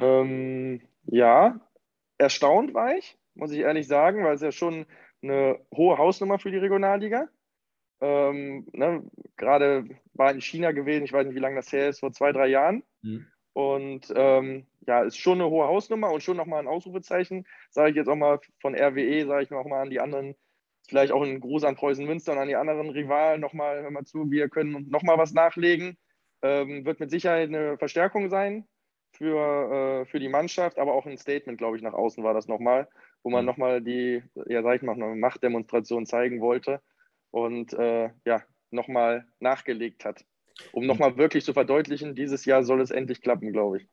[0.00, 1.60] Ähm, ja,
[2.18, 4.86] erstaunt war ich, muss ich ehrlich sagen, weil es ja schon
[5.22, 7.28] eine hohe Hausnummer für die Regionalliga.
[8.00, 9.04] Ähm, ne,
[9.36, 9.84] gerade
[10.14, 12.48] war in China gewesen, ich weiß nicht, wie lange das her ist, vor zwei, drei
[12.48, 12.82] Jahren.
[13.02, 13.26] Mhm.
[13.54, 17.96] Und ähm, ja, ist schon eine hohe Hausnummer und schon nochmal ein Ausrufezeichen, sage ich
[17.96, 20.34] jetzt auch mal von RWE, sage ich nochmal an die anderen,
[20.88, 24.04] vielleicht auch ein Gruß an Preußen Münster und an die anderen Rivalen nochmal, hör mal
[24.04, 25.98] zu, wir können nochmal was nachlegen.
[26.42, 28.66] Ähm, wird mit Sicherheit eine Verstärkung sein
[29.12, 32.48] für, äh, für die Mannschaft, aber auch ein Statement, glaube ich, nach außen war das
[32.48, 32.88] nochmal,
[33.22, 33.46] wo man mhm.
[33.46, 36.80] nochmal die, ja, sag ich mal, eine Machtdemonstration zeigen wollte
[37.30, 40.24] und äh, ja, nochmal nachgelegt hat.
[40.72, 43.88] Um nochmal wirklich zu verdeutlichen, dieses Jahr soll es endlich klappen, glaube ich.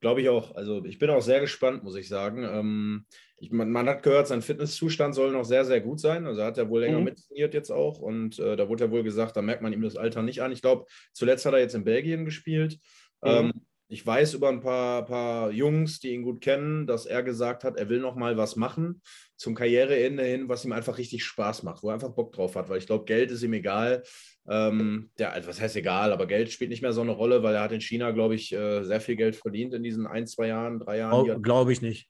[0.00, 0.54] Glaube ich auch.
[0.54, 2.44] Also ich bin auch sehr gespannt, muss ich sagen.
[2.44, 3.06] Ähm,
[3.38, 6.24] ich, man, man, hat gehört, sein Fitnesszustand soll noch sehr, sehr gut sein.
[6.26, 7.04] Also hat er wohl länger mhm.
[7.04, 7.98] mittrainiert jetzt auch.
[7.98, 10.52] Und äh, da wurde ja wohl gesagt, da merkt man ihm das Alter nicht an.
[10.52, 12.78] Ich glaube, zuletzt hat er jetzt in Belgien gespielt.
[13.22, 13.28] Mhm.
[13.28, 13.52] Ähm,
[13.88, 17.76] ich weiß über ein paar, paar Jungs, die ihn gut kennen, dass er gesagt hat,
[17.76, 19.00] er will noch mal was machen
[19.36, 22.68] zum Karriereende hin, was ihm einfach richtig Spaß macht, wo er einfach Bock drauf hat,
[22.68, 24.02] weil ich glaube, Geld ist ihm egal.
[24.50, 27.54] Ähm, der, also was heißt egal, aber Geld spielt nicht mehr so eine Rolle, weil
[27.54, 30.48] er hat in China, glaube ich, äh, sehr viel Geld verdient in diesen ein, zwei
[30.48, 31.12] Jahren, drei Jahren.
[31.12, 32.08] Oh, glaube ich nicht.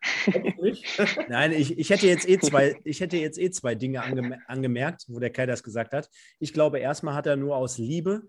[1.28, 5.04] Nein, ich, ich, hätte jetzt eh zwei, ich hätte jetzt eh zwei Dinge ange, angemerkt,
[5.08, 6.08] wo der Kai das gesagt hat.
[6.38, 8.22] Ich glaube, erstmal hat er nur aus Liebe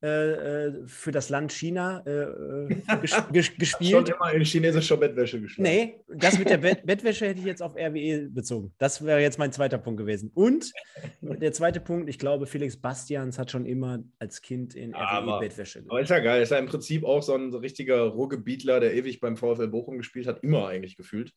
[0.00, 3.90] äh, äh, für das Land China äh, äh ges ges gespielt.
[3.90, 5.66] Schon immer in chinesischer Bettwäsche gespielt.
[5.66, 8.72] Nee, das mit der Bett Bettwäsche hätte ich jetzt auf RWE bezogen.
[8.78, 10.30] Das wäre jetzt mein zweiter Punkt gewesen.
[10.34, 10.72] Und
[11.20, 15.80] der zweite Punkt, ich glaube, Felix Bastians hat schon immer als Kind in RWE Bettwäsche
[15.80, 15.90] gespielt.
[15.90, 16.42] Aber ist ja geil.
[16.42, 20.28] Ist ja im Prinzip auch so ein richtiger Ruhrgebietler, der ewig beim VfL Bochum gespielt
[20.28, 21.32] hat, immer eigentlich gefühlt.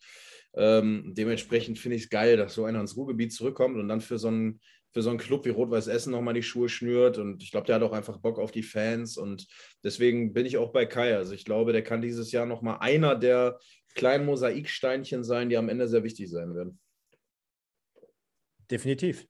[0.53, 4.19] Ähm, dementsprechend finde ich es geil, dass so einer ins Ruhrgebiet zurückkommt und dann für
[4.19, 4.59] so einen
[4.91, 7.17] für so einen Club wie Rot-Weiß Essen nochmal die Schuhe schnürt.
[7.17, 9.17] Und ich glaube, der hat auch einfach Bock auf die Fans.
[9.17, 9.47] Und
[9.83, 11.15] deswegen bin ich auch bei Kai.
[11.15, 13.59] Also ich glaube, der kann dieses Jahr nochmal einer der
[13.95, 16.79] kleinen Mosaiksteinchen sein, die am Ende sehr wichtig sein werden.
[18.69, 19.27] Definitiv.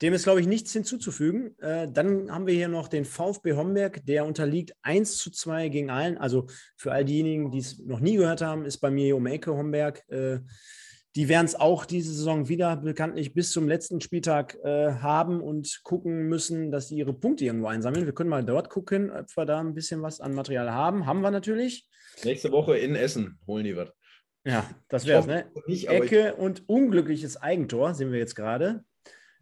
[0.00, 1.56] Dem ist, glaube ich, nichts hinzuzufügen.
[1.60, 5.90] Äh, dann haben wir hier noch den VfB Homberg, der unterliegt 1 zu 2 gegen
[5.90, 6.18] allen.
[6.18, 10.02] Also für all diejenigen, die es noch nie gehört haben, ist bei mir um Homberg.
[10.08, 10.40] Äh,
[11.14, 15.80] die werden es auch diese Saison wieder bekanntlich bis zum letzten Spieltag äh, haben und
[15.82, 18.06] gucken müssen, dass sie ihre Punkte irgendwo einsammeln.
[18.06, 21.04] Wir können mal dort gucken, ob wir da ein bisschen was an Material haben.
[21.04, 21.86] Haben wir natürlich.
[22.24, 23.92] Nächste Woche in Essen holen die was.
[24.44, 25.44] Ja, das wäre es, ne?
[25.66, 28.84] Nicht, Ecke und unglückliches Eigentor sehen wir jetzt gerade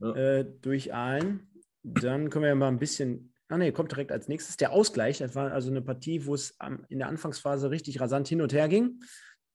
[0.01, 0.15] ja.
[0.15, 1.49] äh, durch ein.
[1.83, 3.33] Dann können wir ja mal ein bisschen.
[3.49, 5.19] Ah ne, kommt direkt als nächstes der Ausgleich.
[5.19, 6.57] Das war also eine Partie, wo es
[6.89, 9.01] in der Anfangsphase richtig rasant hin und her ging.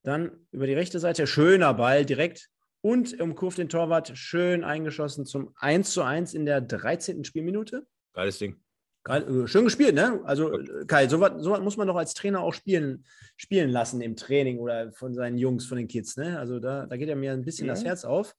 [0.06, 2.50] Dann über die rechte Seite, schöner Ball direkt
[2.82, 7.24] und umkurvt den Torwart, schön eingeschossen zum 1 zu 1 in der 13.
[7.24, 7.88] Spielminute.
[8.14, 8.58] Geiles Ding.
[9.04, 10.22] Geil, äh, schön gespielt, ne?
[10.24, 10.52] Also,
[10.88, 13.04] Kai, so was, so muss man doch als Trainer auch spielen,
[13.36, 16.38] spielen lassen im Training oder von seinen Jungs, von den Kids, ne?
[16.38, 17.74] Also, da, da geht ja mir ein bisschen ja.
[17.74, 18.36] das Herz auf.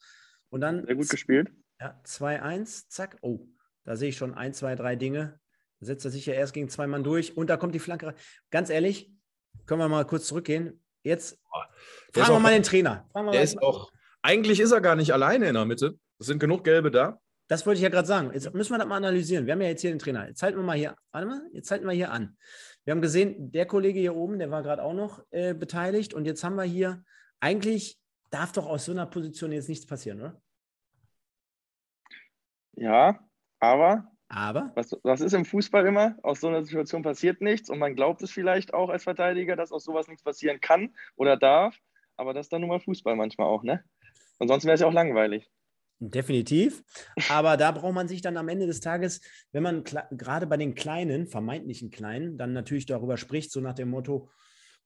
[0.50, 0.86] Und dann.
[0.86, 1.50] Sehr gut gespielt.
[1.80, 3.16] Ja, 2-1, zack.
[3.22, 3.48] Oh,
[3.84, 5.40] da sehe ich schon ein, zwei, drei Dinge.
[5.80, 8.14] Da setzt er sich ja erst gegen zwei Mann durch und da kommt die Flanke.
[8.50, 9.12] Ganz ehrlich,
[9.66, 10.80] können wir mal kurz zurückgehen.
[11.06, 11.38] Jetzt
[12.12, 13.08] fragen wir mal den Trainer.
[13.14, 13.92] der mal ist auch,
[14.22, 15.96] eigentlich ist er gar nicht alleine in der Mitte.
[16.18, 17.20] Es sind genug Gelbe da.
[17.46, 18.32] Das wollte ich ja gerade sagen.
[18.34, 19.46] Jetzt müssen wir das mal analysieren.
[19.46, 20.26] Wir haben ja jetzt hier den Trainer.
[20.26, 22.36] Jetzt halten wir mal hier, warte mal, jetzt halten wir hier an.
[22.84, 26.12] Wir haben gesehen, der Kollege hier oben, der war gerade auch noch äh, beteiligt.
[26.12, 27.04] Und jetzt haben wir hier,
[27.38, 30.42] eigentlich darf doch aus so einer Position jetzt nichts passieren, oder?
[32.72, 33.20] Ja,
[33.60, 34.72] aber aber?
[34.74, 36.16] Was, was ist im Fußball immer?
[36.22, 39.72] Aus so einer Situation passiert nichts und man glaubt es vielleicht auch als Verteidiger, dass
[39.72, 41.76] aus sowas nichts passieren kann oder darf.
[42.16, 43.84] Aber das ist dann nun mal Fußball manchmal auch, ne?
[44.38, 45.50] Ansonsten wäre es ja auch langweilig.
[45.98, 46.82] Definitiv.
[47.30, 50.74] Aber da braucht man sich dann am Ende des Tages, wenn man gerade bei den
[50.74, 54.28] Kleinen, vermeintlichen Kleinen, dann natürlich darüber spricht, so nach dem Motto,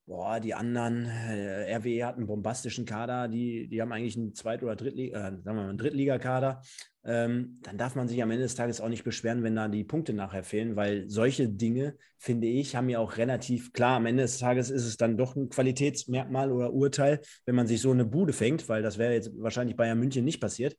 [0.06, 4.62] boah, die anderen, äh, RWE hat einen bombastischen Kader, die, die haben eigentlich einen Zweit-
[4.62, 6.62] oder Drittliga, äh, sagen wir mal, einen Drittligakader.
[7.04, 9.84] Ähm, dann darf man sich am Ende des Tages auch nicht beschweren, wenn da die
[9.84, 14.24] Punkte nachher fehlen, weil solche Dinge, finde ich, haben ja auch relativ klar, am Ende
[14.24, 18.04] des Tages ist es dann doch ein Qualitätsmerkmal oder Urteil, wenn man sich so eine
[18.04, 20.76] Bude fängt, weil das wäre jetzt wahrscheinlich Bayern München nicht passiert.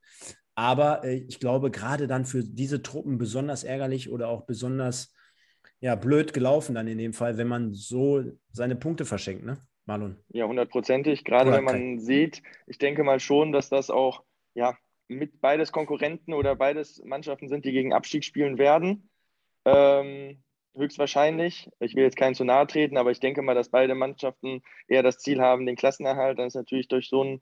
[0.56, 5.14] Aber äh, ich glaube, gerade dann für diese Truppen besonders ärgerlich oder auch besonders
[5.82, 10.16] ja, blöd gelaufen dann in dem Fall, wenn man so seine Punkte verschenkt, ne, Marlon?
[10.30, 11.26] Ja, hundertprozentig.
[11.26, 16.34] Gerade wenn man sieht, ich denke mal schon, dass das auch, ja, mit beides Konkurrenten
[16.34, 19.10] oder beides Mannschaften sind, die gegen Abstieg spielen werden.
[19.66, 20.42] Ähm,
[20.76, 21.70] höchstwahrscheinlich.
[21.80, 25.04] Ich will jetzt keinen zu nahe treten, aber ich denke mal, dass beide Mannschaften eher
[25.04, 26.40] das Ziel haben, den Klassenerhalt.
[26.40, 27.42] Dann ist natürlich durch so ein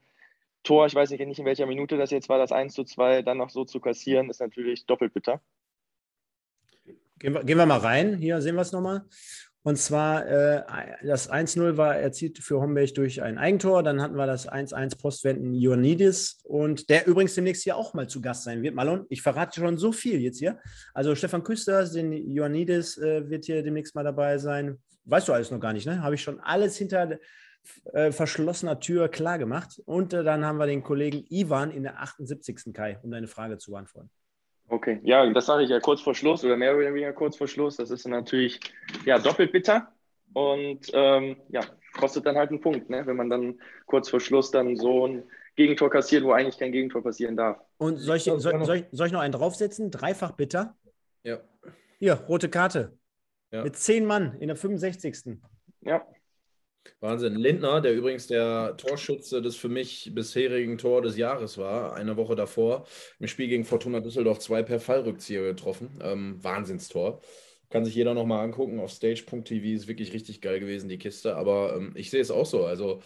[0.64, 3.38] Tor, ich weiß nicht, in welcher Minute das jetzt war, das 1 zu 2 dann
[3.38, 5.42] noch so zu kassieren, ist natürlich doppelt bitter.
[7.20, 8.18] Gehen wir, gehen wir mal rein.
[8.18, 9.04] Hier sehen wir es nochmal.
[9.62, 10.64] Und zwar äh,
[11.04, 13.84] das 1-0 war erzielt für Homberg durch ein Eigentor.
[13.84, 18.22] Dann hatten wir das 1-1 Postwenden Ioannidis und der übrigens demnächst hier auch mal zu
[18.22, 18.74] Gast sein wird.
[18.74, 20.60] Malon, ich verrate schon so viel jetzt hier.
[20.94, 24.78] Also Stefan Küsters, den Ioannidis äh, wird hier demnächst mal dabei sein.
[25.04, 26.02] Weißt du alles noch gar nicht, ne?
[26.02, 27.20] Habe ich schon alles hinter
[27.94, 29.82] äh, verschlossener Tür klar gemacht.
[29.86, 32.74] Und äh, dann haben wir den Kollegen Ivan in der 78.
[32.74, 34.10] Kai, um deine Frage zu beantworten.
[34.70, 37.48] Okay, ja, das sage ich ja kurz vor Schluss oder mehr oder weniger kurz vor
[37.48, 37.78] Schluss.
[37.78, 38.60] Das ist natürlich
[39.06, 39.92] ja, doppelt bitter
[40.34, 41.62] und ähm, ja,
[41.94, 43.06] kostet dann halt einen Punkt, ne?
[43.06, 45.24] wenn man dann kurz vor Schluss dann so ein
[45.56, 47.60] Gegentor kassiert, wo eigentlich kein Gegentor passieren darf.
[47.78, 49.92] Und soll ich, soll, soll, ich, soll ich noch einen draufsetzen?
[49.92, 50.78] Dreifach bitter?
[51.24, 51.40] Ja.
[51.98, 52.98] Hier, rote Karte.
[53.52, 53.64] Ja.
[53.64, 55.40] Mit zehn Mann in der 65.
[55.82, 56.06] Ja.
[57.00, 57.36] Wahnsinn.
[57.36, 62.36] Lindner, der übrigens der Torschütze des für mich bisherigen Tor des Jahres war, eine Woche
[62.36, 62.86] davor,
[63.20, 66.00] im Spiel gegen Fortuna Düsseldorf zwei per Fallrückzieher getroffen.
[66.02, 67.22] Ähm, Wahnsinnstor.
[67.70, 68.80] Kann sich jeder nochmal angucken.
[68.80, 71.36] Auf stage.tv ist wirklich richtig geil gewesen, die Kiste.
[71.36, 72.66] Aber ähm, ich sehe es auch so.
[72.66, 73.02] Also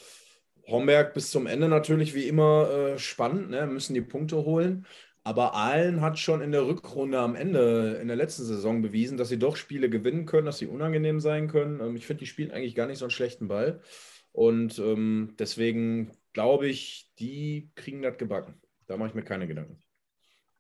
[0.67, 3.67] Homberg bis zum Ende natürlich wie immer äh, spannend, ne?
[3.67, 4.85] müssen die Punkte holen.
[5.25, 9.29] Aber Aalen hat schon in der Rückrunde am Ende in der letzten Saison bewiesen, dass
[9.29, 11.79] sie doch Spiele gewinnen können, dass sie unangenehm sein können.
[11.79, 13.79] Ähm, ich finde, die spielen eigentlich gar nicht so einen schlechten Ball.
[14.33, 18.61] Und ähm, deswegen glaube ich, die kriegen das gebacken.
[18.87, 19.79] Da mache ich mir keine Gedanken.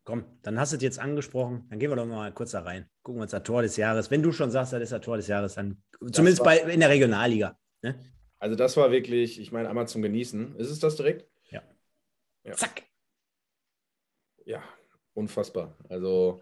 [0.05, 1.65] Komm, dann hast du es jetzt angesprochen.
[1.69, 2.89] Dann gehen wir doch mal kurz da rein.
[3.03, 4.11] Gucken wir uns das Tor des Jahres.
[4.11, 6.79] Wenn du schon sagst, das ist das Tor des Jahres, dann das zumindest bei, in
[6.79, 7.57] der Regionalliga.
[7.81, 7.99] Ne?
[8.37, 10.57] Also, das war wirklich, ich meine, einmal zum Genießen.
[10.57, 11.25] Ist es das direkt?
[11.49, 11.63] Ja.
[12.43, 12.53] ja.
[12.53, 12.83] Zack
[14.45, 14.63] ja,
[15.13, 15.77] unfassbar.
[15.89, 16.41] Also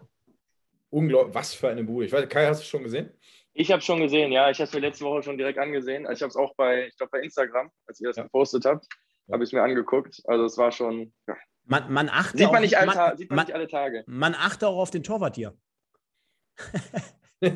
[0.90, 2.06] unglaublich, was für eine Bude.
[2.06, 3.10] Ich weiß, Kai, hast du es schon gesehen?
[3.54, 4.50] Ich habe es schon gesehen, ja.
[4.50, 6.06] Ich habe es mir letzte Woche schon direkt angesehen.
[6.06, 8.22] Also ich habe es auch bei, ich glaube, bei Instagram, als ihr das ja.
[8.22, 8.86] gepostet habt,
[9.26, 9.34] ja.
[9.34, 10.22] habe ich es mir angeguckt.
[10.24, 11.12] Also es war schon.
[11.26, 11.36] Ja.
[11.64, 14.04] Man, man achtet sieht man, nicht, alle, man, sieht man, man, nicht alle Tage.
[14.06, 15.54] Man achtet auch auf den Torwart hier.
[17.40, 17.50] ja,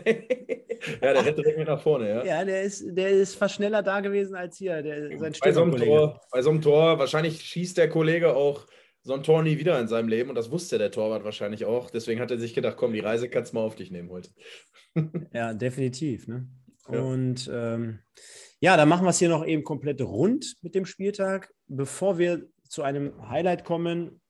[1.01, 2.25] der rennt direkt mit nach vorne, ja.
[2.25, 5.63] Ja, der ist, der ist fast schneller da gewesen als hier, der, sein bei so,
[5.63, 8.67] einem Tor, bei so einem Tor, wahrscheinlich schießt der Kollege auch
[9.07, 11.91] so ein Tor nie wieder in seinem Leben und das wusste der Torwart wahrscheinlich auch.
[11.91, 14.31] Deswegen hat er sich gedacht, komm, die Reise kannst du mal auf dich nehmen heute.
[15.33, 16.27] ja, definitiv.
[16.27, 16.49] Ne?
[16.91, 17.01] Ja.
[17.03, 18.01] Und ähm,
[18.59, 21.55] ja, dann machen wir es hier noch eben komplett rund mit dem Spieltag.
[21.69, 24.21] Bevor wir zu einem Highlight kommen,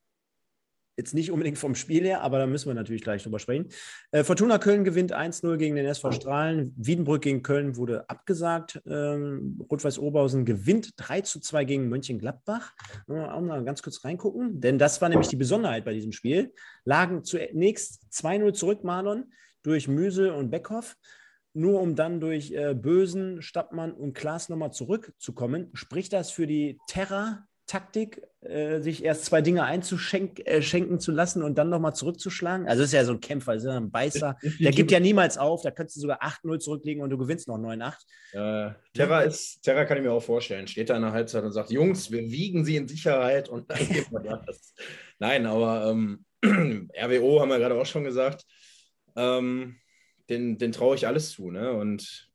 [0.96, 3.68] Jetzt nicht unbedingt vom Spiel her, aber da müssen wir natürlich gleich drüber sprechen.
[4.12, 6.72] Äh, Fortuna Köln gewinnt 1-0 gegen den SV Strahlen.
[6.76, 8.80] Wiedenbrück gegen Köln wurde abgesagt.
[8.87, 12.72] Ähm, Rot-Weiß Oberhausen gewinnt 3-2 gegen Mönchengladbach.
[13.09, 16.52] Auch mal ganz kurz reingucken, denn das war nämlich die Besonderheit bei diesem Spiel.
[16.85, 19.32] Lagen zunächst 2-0 zurück, Marlon,
[19.62, 20.96] durch Müsel und Beckhoff
[21.56, 25.70] nur um dann durch äh, Bösen, Stappmann und Klaas nochmal zurückzukommen.
[25.72, 31.42] Spricht das für die Terra Taktik, äh, sich erst zwei Dinge einzuschenken äh, zu lassen
[31.42, 32.68] und dann nochmal zurückzuschlagen?
[32.68, 34.38] Also ist ja so ein Kämpfer, ist ja ein Beißer.
[34.61, 35.62] Der gibt ja niemals auf.
[35.62, 37.94] Da könntest du sogar 8-0 zurücklegen und du gewinnst noch 9-8.
[38.33, 41.52] Äh, Terra ist, Terra kann ich mir auch vorstellen, steht da in der Halbzeit und
[41.52, 44.74] sagt, Jungs, wir wiegen sie in Sicherheit und dann geben wir das.
[45.18, 48.44] Nein, aber ähm, RWO haben wir gerade auch schon gesagt,
[49.16, 49.76] ähm,
[50.29, 51.50] den, den traue ich alles zu.
[51.50, 51.72] Ne?
[51.72, 52.31] Und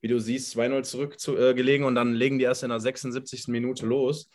[0.00, 3.48] wie du siehst, 2-0 zurückgelegen äh, und dann legen die erst in der 76.
[3.48, 4.30] Minute los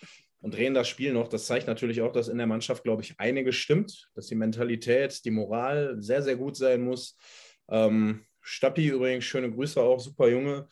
[0.46, 1.28] und drehen das Spiel noch.
[1.28, 5.26] Das zeigt natürlich auch, dass in der Mannschaft, glaube ich, einiges stimmt, dass die Mentalität,
[5.26, 7.18] die Moral sehr, sehr gut sein muss.
[7.68, 10.68] Ähm, Stappi übrigens, schöne Grüße auch, super Junge,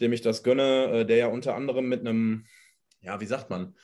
[0.00, 2.44] dem ich das gönne, äh, der ja unter anderem mit einem,
[3.00, 3.74] ja, wie sagt man,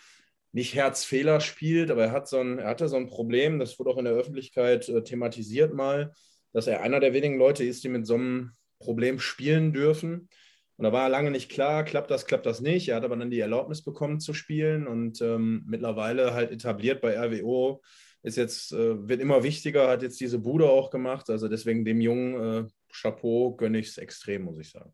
[0.53, 3.91] nicht Herzfehler spielt, aber er, hat so ein, er hatte so ein Problem, das wurde
[3.91, 6.13] auch in der Öffentlichkeit äh, thematisiert mal,
[6.53, 10.29] dass er einer der wenigen Leute ist, die mit so einem Problem spielen dürfen.
[10.83, 12.89] Und da war lange nicht klar, klappt das, klappt das nicht.
[12.89, 17.17] Er hat aber dann die Erlaubnis bekommen zu spielen und ähm, mittlerweile halt etabliert bei
[17.17, 17.81] RWO.
[18.25, 21.31] Ist jetzt, äh, wird immer wichtiger, hat jetzt diese Bude auch gemacht.
[21.31, 24.93] Also deswegen dem Jungen äh, Chapeau gönne ich es extrem, muss ich sagen.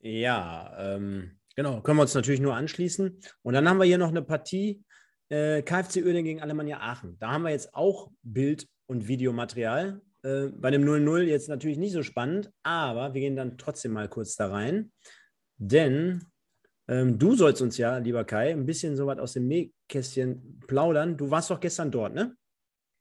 [0.00, 3.20] Ja, ähm, genau, können wir uns natürlich nur anschließen.
[3.42, 4.82] Und dann haben wir hier noch eine Partie
[5.28, 7.18] äh, KfC Uerdingen gegen Alemannia Aachen.
[7.18, 10.00] Da haben wir jetzt auch Bild- und Videomaterial.
[10.24, 14.08] Äh, bei dem 0-0 jetzt natürlich nicht so spannend, aber wir gehen dann trotzdem mal
[14.08, 14.90] kurz da rein.
[15.58, 16.24] Denn
[16.88, 21.16] ähm, du sollst uns ja, lieber Kai, ein bisschen so was aus dem Nähkästchen plaudern.
[21.16, 22.36] Du warst doch gestern dort, ne?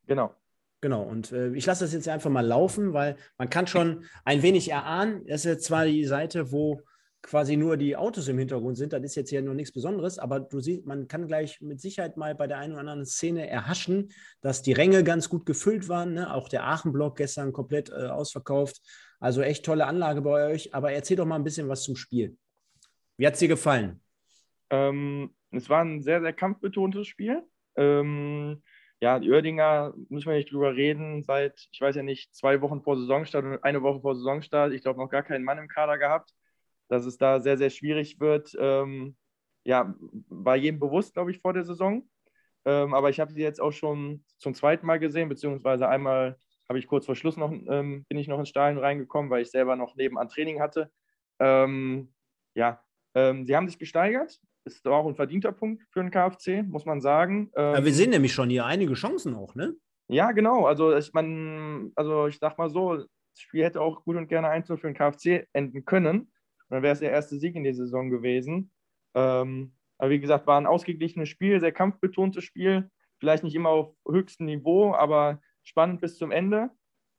[0.06, 0.36] Genau.
[0.82, 4.42] Genau, und äh, ich lasse das jetzt einfach mal laufen, weil man kann schon ein
[4.42, 5.26] wenig erahnen.
[5.26, 6.82] Das ist jetzt zwar die Seite, wo
[7.24, 10.42] quasi nur die Autos im Hintergrund sind, das ist jetzt hier noch nichts Besonderes, aber
[10.42, 14.12] du siehst, man kann gleich mit Sicherheit mal bei der einen oder anderen Szene erhaschen,
[14.42, 16.14] dass die Ränge ganz gut gefüllt waren.
[16.14, 16.34] Ne?
[16.34, 18.82] Auch der Aachen-Block gestern komplett äh, ausverkauft.
[19.20, 20.76] Also echt tolle Anlage bei euch.
[20.76, 22.38] Aber erzähl doch mal ein bisschen was zum Spiel.
[23.18, 24.02] Wie hat es dir gefallen?
[24.70, 27.42] Ähm, es war ein sehr, sehr kampfbetontes Spiel.
[27.78, 28.62] Ähm,
[29.00, 32.82] ja, die Oerdinger, müssen wir nicht drüber reden, seit, ich weiß ja nicht, zwei Wochen
[32.82, 35.98] vor Saisonstart und eine Woche vor Saisonstart, ich glaube, noch gar keinen Mann im Kader
[35.98, 36.34] gehabt
[36.94, 38.56] dass es da sehr, sehr schwierig wird.
[38.60, 39.16] Ähm,
[39.66, 39.96] ja,
[40.30, 42.08] war jedem bewusst, glaube ich, vor der Saison.
[42.66, 46.38] Ähm, aber ich habe sie jetzt auch schon zum zweiten Mal gesehen, beziehungsweise einmal
[46.70, 49.50] habe ich kurz vor Schluss noch, ähm, bin ich noch ins Stadion reingekommen, weil ich
[49.50, 50.92] selber noch nebenan Training hatte.
[51.40, 52.14] Ähm,
[52.56, 52.82] ja,
[53.16, 54.40] ähm, sie haben sich gesteigert.
[54.66, 57.52] Ist auch ein verdienter Punkt für den KfC, muss man sagen.
[57.58, 59.76] ja, wir ähm, sehen nämlich schon hier einige Chancen auch, ne?
[60.08, 60.68] Ja, genau.
[60.68, 64.50] Also ich meine, also ich sag mal so, das Spiel hätte auch gut und gerne
[64.50, 66.33] 1 für den KfC enden können
[66.74, 68.72] dann wäre es der erste Sieg in der Saison gewesen.
[69.16, 72.90] Ähm, aber wie gesagt, war ein ausgeglichenes Spiel, sehr kampfbetontes Spiel.
[73.20, 76.72] Vielleicht nicht immer auf höchstem Niveau, aber spannend bis zum Ende.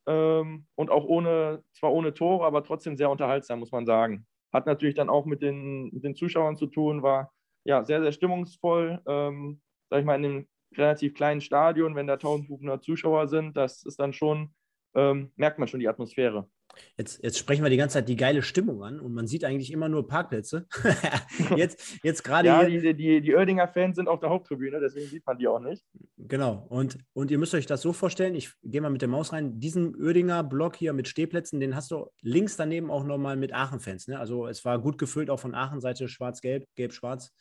[0.06, 4.26] ähm, und auch ohne, zwar ohne Tore, aber trotzdem sehr unterhaltsam, muss man sagen.
[4.52, 7.32] Hat natürlich dann auch mit den, mit den Zuschauern zu tun, war
[7.64, 9.00] ja sehr, sehr stimmungsvoll.
[9.06, 13.84] Ähm, sag ich mal, in einem relativ kleinen Stadion, wenn da 1500 Zuschauer sind, das
[13.84, 14.54] ist dann schon,
[14.94, 16.48] ähm, merkt man schon die Atmosphäre.
[16.96, 19.72] Jetzt, jetzt sprechen wir die ganze Zeit die geile Stimmung an und man sieht eigentlich
[19.72, 20.66] immer nur Parkplätze.
[21.56, 22.48] jetzt jetzt gerade.
[22.48, 25.60] ja, die, die, die Oerdinger Fans sind auf der Haupttribüne, deswegen sieht man die auch
[25.60, 25.84] nicht.
[26.16, 26.66] Genau.
[26.68, 29.58] Und, und ihr müsst euch das so vorstellen, ich gehe mal mit der Maus rein,
[29.60, 34.08] diesen Oerdinger Block hier mit Stehplätzen, den hast du links daneben auch nochmal mit Aachen-Fans.
[34.08, 34.18] Ne?
[34.18, 37.32] Also es war gut gefüllt, auch von Aachen-Seite schwarz-gelb, gelb-schwarz.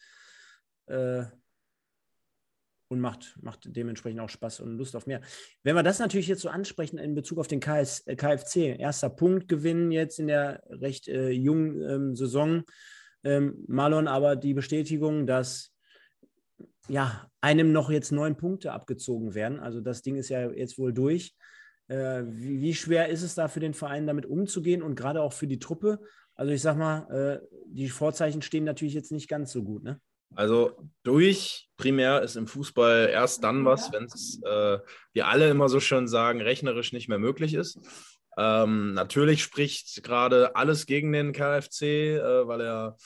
[0.88, 1.24] Äh,
[2.94, 5.22] und macht, macht dementsprechend auch Spaß und Lust auf mehr.
[5.64, 9.10] Wenn wir das natürlich jetzt so ansprechen in Bezug auf den KS, äh, KFC, erster
[9.10, 12.64] Punktgewinn jetzt in der recht äh, jungen ähm, Saison,
[13.24, 15.74] ähm, Marlon, aber die Bestätigung, dass
[16.90, 19.60] ja, einem noch jetzt neun Punkte abgezogen werden.
[19.60, 21.36] Also das Ding ist ja jetzt wohl durch.
[21.88, 25.34] Äh, wie, wie, schwer ist es da für den Verein damit umzugehen und gerade auch
[25.34, 26.00] für die Truppe?
[26.36, 30.00] Also ich sag mal, äh, die Vorzeichen stehen natürlich jetzt nicht ganz so gut, ne?
[30.36, 34.80] Also durch primär ist im Fußball erst dann was, wenn es, äh,
[35.14, 37.80] wir alle immer so schön sagen, rechnerisch nicht mehr möglich ist.
[38.38, 42.98] Ähm, natürlich spricht gerade alles gegen den KfC, äh, weil er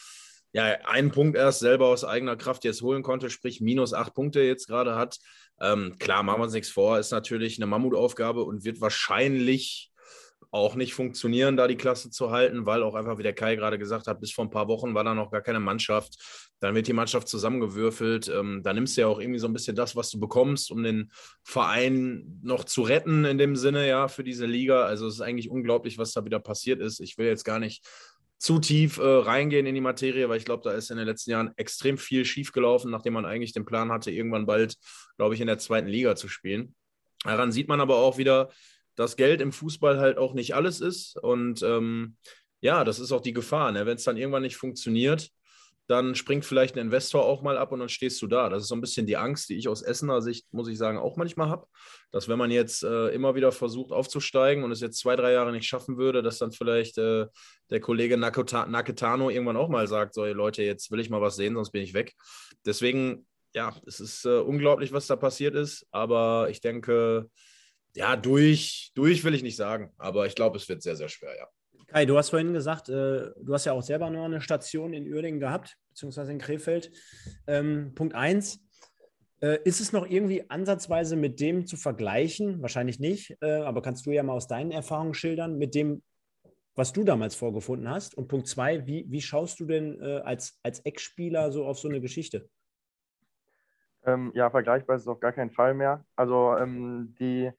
[0.54, 4.42] ja einen Punkt erst selber aus eigener Kraft jetzt holen konnte, sprich minus acht Punkte
[4.42, 5.18] jetzt gerade hat.
[5.60, 9.92] Ähm, klar, machen wir uns nichts vor, ist natürlich eine Mammutaufgabe und wird wahrscheinlich
[10.52, 13.78] auch nicht funktionieren, da die Klasse zu halten, weil auch einfach, wie der Kai gerade
[13.78, 16.18] gesagt hat, bis vor ein paar Wochen war da noch gar keine Mannschaft.
[16.60, 18.30] Dann wird die Mannschaft zusammengewürfelt.
[18.30, 20.84] Ähm, da nimmst du ja auch irgendwie so ein bisschen das, was du bekommst, um
[20.84, 21.12] den
[21.44, 24.84] Verein noch zu retten in dem Sinne, ja, für diese Liga.
[24.84, 27.00] Also es ist eigentlich unglaublich, was da wieder passiert ist.
[27.00, 27.86] Ich will jetzt gar nicht
[28.40, 31.32] zu tief äh, reingehen in die Materie, weil ich glaube, da ist in den letzten
[31.32, 34.76] Jahren extrem viel schiefgelaufen, nachdem man eigentlich den Plan hatte, irgendwann bald,
[35.18, 36.76] glaube ich, in der zweiten Liga zu spielen.
[37.24, 38.50] Daran sieht man aber auch wieder,
[38.96, 41.18] dass Geld im Fußball halt auch nicht alles ist.
[41.18, 42.16] Und ähm,
[42.62, 43.72] ja, das ist auch die Gefahr.
[43.72, 43.86] Ne?
[43.86, 45.30] Wenn es dann irgendwann nicht funktioniert,
[45.88, 48.50] dann springt vielleicht ein Investor auch mal ab und dann stehst du da.
[48.50, 50.98] Das ist so ein bisschen die Angst, die ich aus Essener Sicht, muss ich sagen,
[50.98, 51.66] auch manchmal habe.
[52.12, 55.54] Dass wenn man jetzt äh, immer wieder versucht aufzusteigen und es jetzt zwei, drei Jahre
[55.54, 57.28] nicht schaffen würde, dass dann vielleicht äh,
[57.70, 61.56] der Kollege Naketano irgendwann auch mal sagt, so Leute, jetzt will ich mal was sehen,
[61.56, 62.14] sonst bin ich weg.
[62.66, 65.88] Deswegen, ja, es ist äh, unglaublich, was da passiert ist.
[65.92, 67.30] Aber ich denke,
[67.96, 71.36] ja, durch, durch will ich nicht sagen, aber ich glaube, es wird sehr, sehr schwer,
[71.38, 71.48] ja.
[71.98, 75.12] Kai, du hast vorhin gesagt, äh, du hast ja auch selber noch eine Station in
[75.12, 76.92] Uerdingen gehabt, beziehungsweise in Krefeld.
[77.48, 78.60] Ähm, Punkt 1.
[79.42, 82.62] Äh, ist es noch irgendwie ansatzweise mit dem zu vergleichen?
[82.62, 86.04] Wahrscheinlich nicht, äh, aber kannst du ja mal aus deinen Erfahrungen schildern, mit dem,
[86.76, 88.14] was du damals vorgefunden hast?
[88.16, 91.90] Und Punkt 2, wie, wie schaust du denn äh, als, als Ex-Spieler so auf so
[91.90, 92.48] eine Geschichte?
[94.06, 96.06] Ähm, ja, vergleichbar ist es auf gar keinen Fall mehr.
[96.16, 97.52] Also ähm, die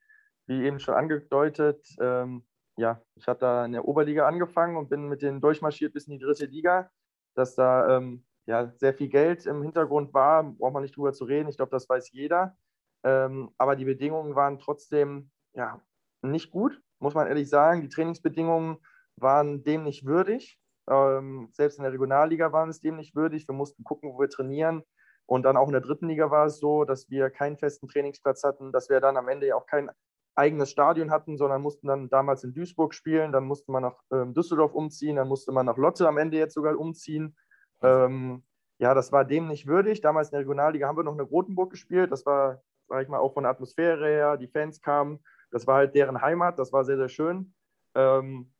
[0.49, 2.43] wie eben schon angedeutet, ähm,
[2.79, 6.13] ja, ich habe da in der Oberliga angefangen und bin mit denen durchmarschiert bis in
[6.13, 6.89] die dritte Liga.
[7.35, 11.25] Dass da ähm, ja, sehr viel Geld im Hintergrund war, braucht man nicht drüber zu
[11.25, 11.49] reden.
[11.49, 12.57] Ich glaube, das weiß jeder.
[13.03, 15.81] Ähm, aber die Bedingungen waren trotzdem ja,
[16.21, 17.81] nicht gut, muss man ehrlich sagen.
[17.81, 18.77] Die Trainingsbedingungen
[19.17, 20.59] waren dem nicht würdig.
[20.89, 23.47] Ähm, selbst in der Regionalliga waren es dem nicht würdig.
[23.47, 24.83] Wir mussten gucken, wo wir trainieren.
[25.25, 28.43] Und dann auch in der dritten Liga war es so, dass wir keinen festen Trainingsplatz
[28.43, 29.91] hatten, dass wir dann am Ende ja auch kein
[30.39, 34.33] eigenes Stadion hatten, sondern mussten dann damals in Duisburg spielen, dann musste man nach ähm,
[34.33, 37.35] Düsseldorf umziehen, dann musste man nach Lotte am Ende jetzt sogar umziehen.
[37.81, 38.43] Ähm,
[38.79, 39.99] ja, das war dem nicht würdig.
[39.99, 42.11] Damals in der Regionalliga haben wir noch in der Grotenburg gespielt.
[42.11, 45.19] Das war, sage ich mal, auch von der Atmosphäre her, die Fans kamen.
[45.51, 47.53] Das war halt deren Heimat, das war sehr, sehr schön.
[47.95, 48.53] Ähm,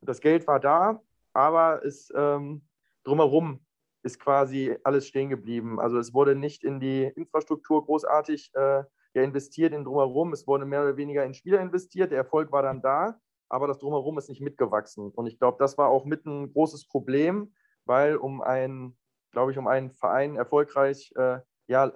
[0.00, 1.02] das Geld war da,
[1.32, 2.62] aber es ähm,
[3.02, 3.66] drumherum
[4.02, 5.80] ist quasi alles stehen geblieben.
[5.80, 8.84] Also es wurde nicht in die Infrastruktur großartig äh,
[9.16, 10.32] ja investiert in Drumherum.
[10.32, 12.10] Es wurde mehr oder weniger in Spieler investiert.
[12.12, 15.10] Der Erfolg war dann da, aber das Drumherum ist nicht mitgewachsen.
[15.10, 17.54] Und ich glaube, das war auch mit ein großes Problem,
[17.84, 18.96] weil um einen,
[19.32, 21.92] glaube ich, um einen Verein erfolgreich äh, ja,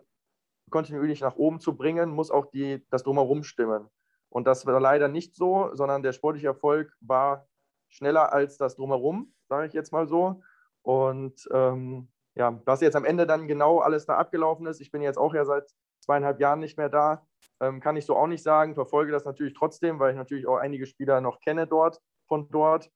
[0.70, 3.88] kontinuierlich nach oben zu bringen, muss auch die, das Drumherum stimmen.
[4.28, 7.48] Und das war leider nicht so, sondern der sportliche Erfolg war
[7.88, 10.42] schneller als das Drumherum, sage ich jetzt mal so.
[10.82, 15.02] Und ähm, ja, was jetzt am Ende dann genau alles da abgelaufen ist, ich bin
[15.02, 15.68] jetzt auch ja seit
[16.10, 17.24] zweieinhalb Jahren nicht mehr da.
[17.60, 18.74] Ähm, kann ich so auch nicht sagen.
[18.74, 22.90] Verfolge das natürlich trotzdem, weil ich natürlich auch einige Spieler noch kenne dort, von dort.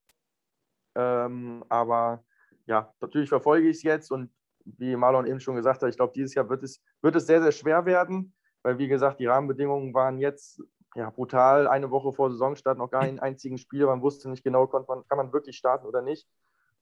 [0.96, 2.24] Ähm, aber
[2.66, 4.30] ja, natürlich verfolge ich es jetzt und
[4.64, 7.42] wie Marlon eben schon gesagt hat, ich glaube, dieses Jahr wird es, wird es sehr,
[7.42, 10.62] sehr schwer werden, weil wie gesagt, die Rahmenbedingungen waren jetzt
[10.94, 11.68] ja, brutal.
[11.68, 13.86] Eine Woche vor Saisonstart noch gar einen einzigen Spieler.
[13.86, 16.26] Man wusste nicht genau, man, kann man wirklich starten oder nicht.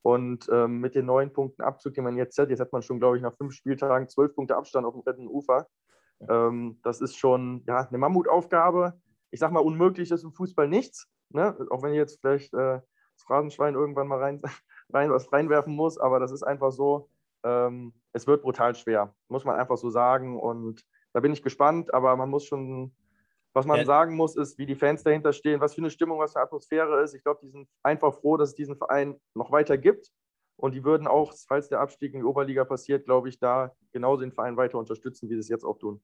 [0.03, 2.99] Und ähm, mit den neun Punkten Abzug, den man jetzt hat, jetzt hat man schon,
[2.99, 5.67] glaube ich, nach fünf Spieltagen zwölf Punkte Abstand auf dem dritten Ufer.
[6.29, 8.95] Ähm, das ist schon ja, eine Mammutaufgabe.
[9.31, 11.09] ich sag mal, unmöglich ist im Fußball nichts.
[11.31, 11.57] Ne?
[11.71, 12.81] Auch wenn ich jetzt vielleicht äh,
[13.15, 14.41] das Phrasenschwein irgendwann mal rein,
[14.93, 17.09] rein, was reinwerfen muss, aber das ist einfach so,
[17.45, 20.39] ähm, es wird brutal schwer, muss man einfach so sagen.
[20.39, 22.95] Und da bin ich gespannt, aber man muss schon,
[23.53, 23.85] was man ja.
[23.85, 26.47] sagen muss, ist, wie die Fans dahinter stehen, was für eine Stimmung, was für eine
[26.47, 27.15] Atmosphäre ist.
[27.15, 30.11] Ich glaube, die sind einfach froh, dass es diesen Verein noch weiter gibt.
[30.63, 34.21] Und die würden auch, falls der Abstieg in die Oberliga passiert, glaube ich, da genauso
[34.21, 36.01] den Verein weiter unterstützen, wie sie es jetzt auch tun.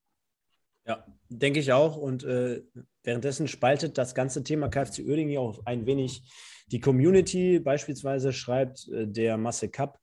[0.85, 1.97] Ja, denke ich auch.
[1.97, 2.65] Und äh,
[3.05, 6.29] währenddessen spaltet das ganze Thema KFC Oerding auch ein wenig
[6.73, 7.61] die Community.
[7.61, 10.01] Beispielsweise schreibt äh, der Masse Cup,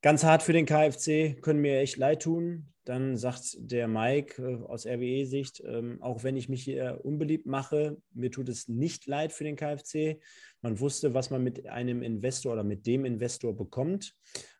[0.00, 2.72] ganz hart für den KFC, können mir echt leid tun.
[2.86, 7.96] Dann sagt der Mike äh, aus RWE-Sicht, ähm, auch wenn ich mich hier unbeliebt mache,
[8.14, 10.20] mir tut es nicht leid für den KFC.
[10.62, 14.14] Man wusste, was man mit einem Investor oder mit dem Investor bekommt.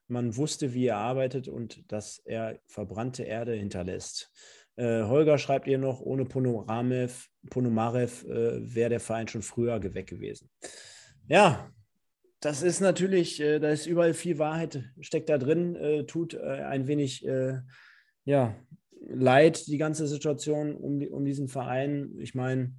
[0.09, 4.33] Man wusste, wie er arbeitet und dass er verbrannte Erde hinterlässt.
[4.74, 10.51] Äh, Holger schreibt ihr noch, ohne Ponomarev, äh, wäre der Verein schon früher weg gewesen.
[11.29, 11.70] Ja,
[12.41, 16.41] das ist natürlich, äh, da ist überall viel Wahrheit, steckt da drin, äh, tut äh,
[16.41, 17.24] ein wenig
[18.27, 18.55] ja,
[19.01, 22.16] leid, die ganze Situation um, die, um diesen Verein.
[22.18, 22.74] Ich meine,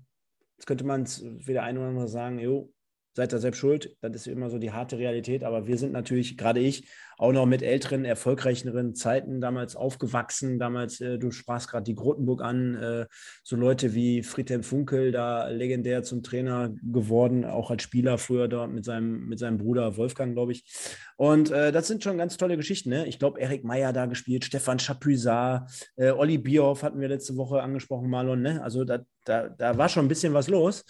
[0.58, 2.72] jetzt könnte man es wieder ein oder andere sagen, jo,
[3.18, 3.98] seid ihr selbst schuld.
[4.00, 5.44] Das ist immer so die harte Realität.
[5.44, 6.88] Aber wir sind natürlich, gerade ich,
[7.18, 10.60] auch noch mit älteren, erfolgreicheren Zeiten damals aufgewachsen.
[10.60, 13.06] Damals, äh, du sprachst gerade die Grotenburg an, äh,
[13.44, 18.72] so Leute wie Friedhelm Funkel, da legendär zum Trainer geworden, auch als Spieler früher dort
[18.72, 20.64] mit seinem, mit seinem Bruder Wolfgang, glaube ich.
[21.16, 22.90] Und äh, das sind schon ganz tolle Geschichten.
[22.90, 23.08] Ne?
[23.08, 27.64] Ich glaube, Erik Meyer da gespielt, Stefan Chapuisat, äh, Olli Bierhoff hatten wir letzte Woche
[27.64, 28.44] angesprochen, Marlon.
[28.44, 28.62] Ne?
[28.62, 30.86] Also da, da, da war schon ein bisschen was los.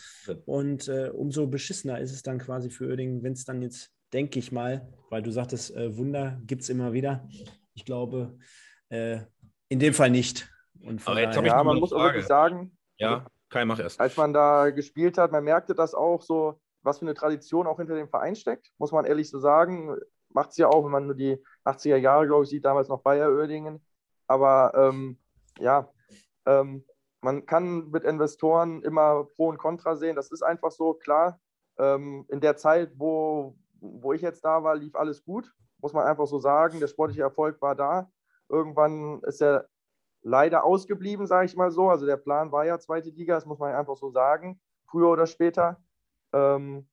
[0.45, 4.39] Und äh, umso beschissener ist es dann quasi für Oerding, wenn es dann jetzt denke
[4.39, 7.27] ich mal, weil du sagtest, äh, Wunder gibt es immer wieder.
[7.73, 8.37] Ich glaube,
[8.89, 9.19] äh,
[9.69, 10.49] in dem Fall nicht.
[10.81, 13.99] Und Aber jetzt habe ich ja, man muss auch wirklich sagen, ja, Kai, mach erst.
[13.99, 17.77] Als man da gespielt hat, man merkte das auch so, was für eine Tradition auch
[17.77, 19.95] hinter dem Verein steckt, muss man ehrlich so sagen.
[20.29, 23.01] Macht es ja auch, wenn man nur die 80er Jahre, glaube ich, sieht, damals noch
[23.01, 23.83] Bayer Oerdingen.
[24.27, 25.17] Aber ähm,
[25.59, 25.91] ja,
[26.45, 26.85] ähm,
[27.21, 30.15] man kann mit Investoren immer Pro und Contra sehen.
[30.15, 31.39] Das ist einfach so, klar.
[31.77, 36.05] Ähm, in der Zeit, wo, wo ich jetzt da war, lief alles gut, muss man
[36.05, 36.79] einfach so sagen.
[36.79, 38.11] Der sportliche Erfolg war da.
[38.49, 39.67] Irgendwann ist er
[40.21, 41.89] leider ausgeblieben, sage ich mal so.
[41.89, 44.59] Also der Plan war ja zweite Liga, das muss man einfach so sagen,
[44.89, 45.81] früher oder später.
[46.33, 46.87] Ähm,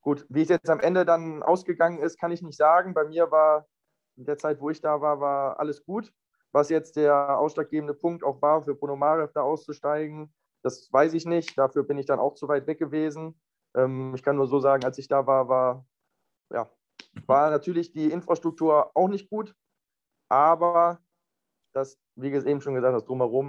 [0.00, 2.94] gut, wie es jetzt am Ende dann ausgegangen ist, kann ich nicht sagen.
[2.94, 3.66] Bei mir war
[4.16, 6.12] in der Zeit, wo ich da war, war alles gut.
[6.52, 10.32] Was jetzt der ausschlaggebende Punkt auch war, für Ponomarev da auszusteigen,
[10.62, 11.56] das weiß ich nicht.
[11.56, 13.40] Dafür bin ich dann auch zu weit weg gewesen.
[13.76, 15.86] Ähm, ich kann nur so sagen, als ich da war, war
[16.52, 16.70] ja,
[17.26, 19.54] war natürlich die Infrastruktur auch nicht gut,
[20.30, 21.00] aber
[21.74, 23.48] das, wie eben schon gesagt hast, drumherum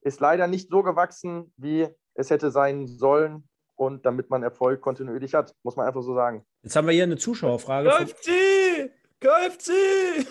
[0.00, 3.48] ist leider nicht so gewachsen, wie es hätte sein sollen.
[3.76, 6.46] Und damit man Erfolg kontinuierlich hat, muss man einfach so sagen.
[6.62, 7.88] Jetzt haben wir hier eine Zuschauerfrage.
[7.88, 8.53] KFC!
[9.24, 9.70] KFC!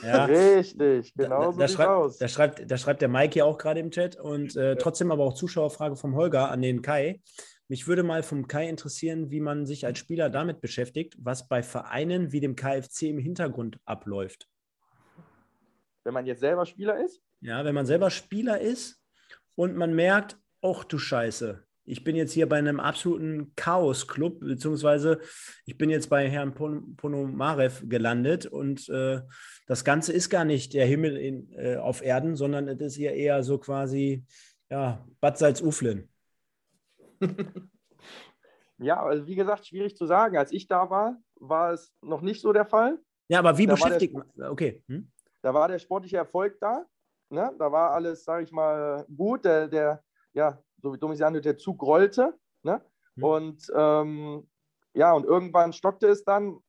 [0.04, 0.26] Ja.
[0.26, 3.80] Richtig, genau so da, da, schreibt, da, schreibt, da schreibt der Mike ja auch gerade
[3.80, 7.20] im Chat und äh, trotzdem aber auch Zuschauerfrage vom Holger an den Kai.
[7.68, 11.64] Mich würde mal vom Kai interessieren, wie man sich als Spieler damit beschäftigt, was bei
[11.64, 14.48] Vereinen wie dem KFC im Hintergrund abläuft.
[16.04, 17.20] Wenn man jetzt selber Spieler ist?
[17.42, 19.02] Ja, wenn man selber Spieler ist
[19.56, 25.20] und man merkt, ach du Scheiße, ich bin jetzt hier bei einem absoluten Chaos-Club, beziehungsweise
[25.66, 29.22] ich bin jetzt bei Herrn Pon Ponomarev gelandet und äh,
[29.68, 33.14] das Ganze ist gar nicht der Himmel in, äh, auf Erden, sondern es ist hier
[33.14, 34.24] eher so quasi
[34.70, 36.10] ja, Bad Salzuflen.
[38.78, 40.38] ja, also wie gesagt, schwierig zu sagen.
[40.38, 43.00] Als ich da war, war es noch nicht so der Fall.
[43.28, 44.26] Ja, aber wie da beschäftigt man?
[44.52, 44.84] Okay.
[44.88, 45.12] Hm?
[45.42, 46.86] Da war der sportliche Erfolg da.
[47.30, 47.54] Ne?
[47.60, 49.46] Da war alles, sage ich mal, gut.
[49.46, 50.04] Der, der
[50.34, 52.38] ja, so wie Domi sagte, der Zug rollte.
[52.62, 52.82] Ne?
[53.16, 53.24] Hm.
[53.24, 54.48] Und ähm,
[54.94, 56.60] ja, und irgendwann stockte es dann.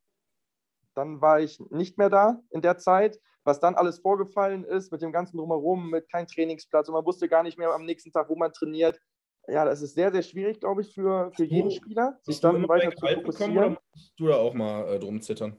[0.94, 3.20] Dann war ich nicht mehr da in der Zeit.
[3.42, 7.28] Was dann alles vorgefallen ist mit dem ganzen Drumherum, mit keinem Trainingsplatz und man wusste
[7.28, 8.98] gar nicht mehr am nächsten Tag, wo man trainiert
[9.48, 12.94] ja, das ist sehr, sehr schwierig, glaube ich, für, für jeden Spieler, sich dann weiter
[12.94, 13.54] zu fokussieren.
[13.54, 15.56] Bekommen, musst du da auch mal äh, drum zittern?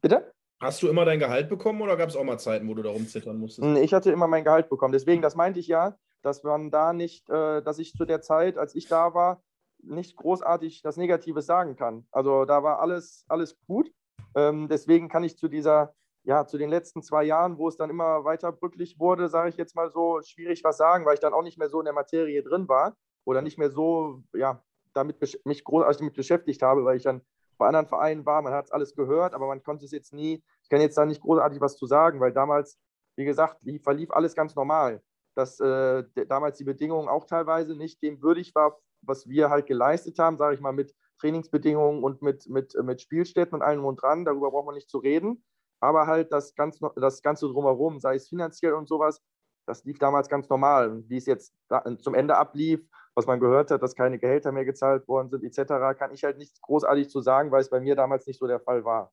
[0.00, 0.32] Bitte?
[0.60, 2.90] Hast du immer dein Gehalt bekommen oder gab es auch mal Zeiten, wo du da
[2.90, 3.66] rumzittern musstest?
[3.78, 4.92] Ich hatte immer mein Gehalt bekommen.
[4.92, 8.58] Deswegen, das meinte ich ja, dass man da nicht, äh, dass ich zu der Zeit,
[8.58, 9.42] als ich da war,
[9.82, 12.06] nicht großartig das Negatives sagen kann.
[12.10, 13.90] Also da war alles, alles gut.
[14.34, 15.94] Ähm, deswegen kann ich zu dieser
[16.24, 19.56] ja, zu den letzten zwei Jahren, wo es dann immer weiter brücklich wurde, sage ich
[19.56, 21.94] jetzt mal so, schwierig was sagen, weil ich dann auch nicht mehr so in der
[21.94, 24.62] Materie drin war oder nicht mehr so, ja,
[24.92, 27.22] damit mich großartig damit beschäftigt habe, weil ich dann
[27.58, 30.42] bei anderen Vereinen war, man hat es alles gehört, aber man konnte es jetzt nie,
[30.62, 32.78] ich kann jetzt da nicht großartig was zu sagen, weil damals,
[33.16, 35.02] wie gesagt, verlief alles ganz normal.
[35.40, 40.18] Dass äh, damals die Bedingungen auch teilweise nicht dem würdig war, was wir halt geleistet
[40.18, 44.26] haben, sage ich mal, mit Trainingsbedingungen und mit, mit, mit Spielstätten und allem und dran,
[44.26, 45.42] darüber braucht man nicht zu reden.
[45.80, 49.22] Aber halt das, ganz, das Ganze drumherum, sei es finanziell und sowas,
[49.66, 51.02] das lief damals ganz normal.
[51.08, 51.54] Wie es jetzt
[52.00, 55.98] zum Ende ablief, was man gehört hat, dass keine Gehälter mehr gezahlt worden sind, etc.,
[55.98, 58.60] kann ich halt nichts großartig zu sagen, weil es bei mir damals nicht so der
[58.60, 59.10] Fall war.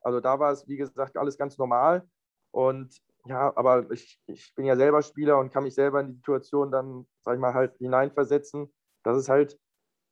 [0.00, 2.08] Also da war es, wie gesagt, alles ganz normal.
[2.50, 2.96] Und
[3.28, 6.70] ja, aber ich, ich bin ja selber Spieler und kann mich selber in die Situation
[6.70, 8.72] dann, sag ich mal, halt hineinversetzen,
[9.02, 9.58] dass es halt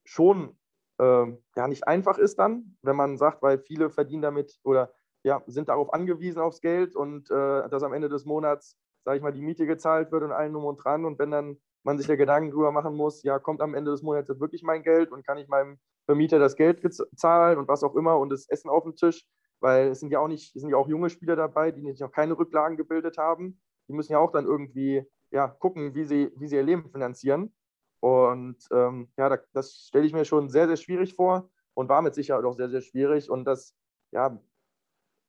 [0.05, 0.59] schon
[0.99, 4.93] äh, ja nicht einfach ist dann, wenn man sagt, weil viele verdienen damit oder
[5.23, 9.23] ja, sind darauf angewiesen aufs Geld und äh, dass am Ende des Monats, sage ich
[9.23, 11.05] mal, die Miete gezahlt wird und allen Drum und dran.
[11.05, 14.03] Und wenn dann man sich ja Gedanken drüber machen muss, ja, kommt am Ende des
[14.03, 16.83] Monats wirklich mein Geld und kann ich meinem Vermieter das Geld
[17.17, 19.27] zahlen und was auch immer und das Essen auf dem Tisch,
[19.61, 22.39] weil es sind ja auch nicht, sind ja auch junge Spieler dabei, die noch keine
[22.39, 23.61] Rücklagen gebildet haben.
[23.89, 27.55] Die müssen ja auch dann irgendwie ja, gucken, wie sie, wie sie ihr Leben finanzieren.
[28.01, 32.15] Und ähm, ja, das stelle ich mir schon sehr, sehr schwierig vor und war mit
[32.15, 33.31] Sicherheit auch sehr, sehr schwierig.
[33.31, 33.75] Und das
[34.13, 34.39] ja,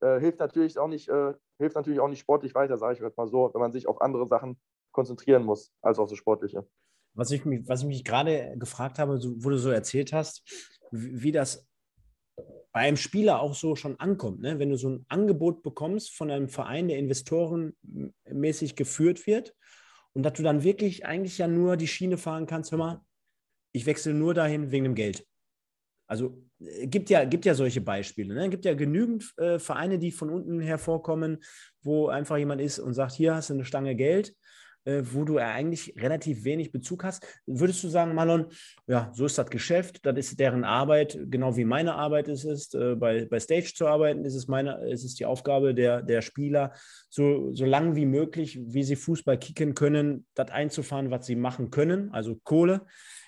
[0.02, 3.18] äh, hilft, natürlich auch nicht, äh, hilft natürlich auch nicht sportlich weiter, sage ich jetzt
[3.18, 4.60] mal so, wenn man sich auf andere Sachen
[4.92, 6.68] konzentrieren muss, als auf das Sportliche.
[7.14, 10.44] Was ich mich, mich gerade gefragt habe, so, wo du so erzählt hast,
[10.92, 11.66] wie, wie das
[12.76, 14.60] bei einem Spieler auch so schon ankommt, ne?
[14.60, 19.56] wenn du so ein Angebot bekommst von einem Verein, der investorenmäßig geführt wird
[20.12, 23.02] und dass du dann wirklich eigentlich ja nur die Schiene fahren kannst, hör mal,
[23.72, 25.26] ich wechsle nur dahin wegen dem Geld.
[26.06, 28.36] Also äh, gibt ja, gibt ja solche Beispiele.
[28.36, 28.50] Ne?
[28.50, 31.42] Gibt ja genügend äh, Vereine, die von unten hervorkommen,
[31.82, 34.36] wo einfach jemand ist und sagt, hier hast du eine Stange Geld,
[34.86, 37.26] äh, wo du eigentlich relativ wenig Bezug hast.
[37.46, 38.48] Würdest du sagen, Marlon,
[38.88, 42.74] ja, so ist das Geschäft, das ist deren Arbeit, genau wie meine Arbeit ist es,
[42.74, 46.22] äh, bei, bei Stage zu arbeiten, ist es, meine, ist es die Aufgabe der, der
[46.22, 46.74] Spieler,
[47.10, 51.72] so, so lang wie möglich, wie sie Fußball kicken können, das einzufahren, was sie machen
[51.72, 52.82] können, also Kohle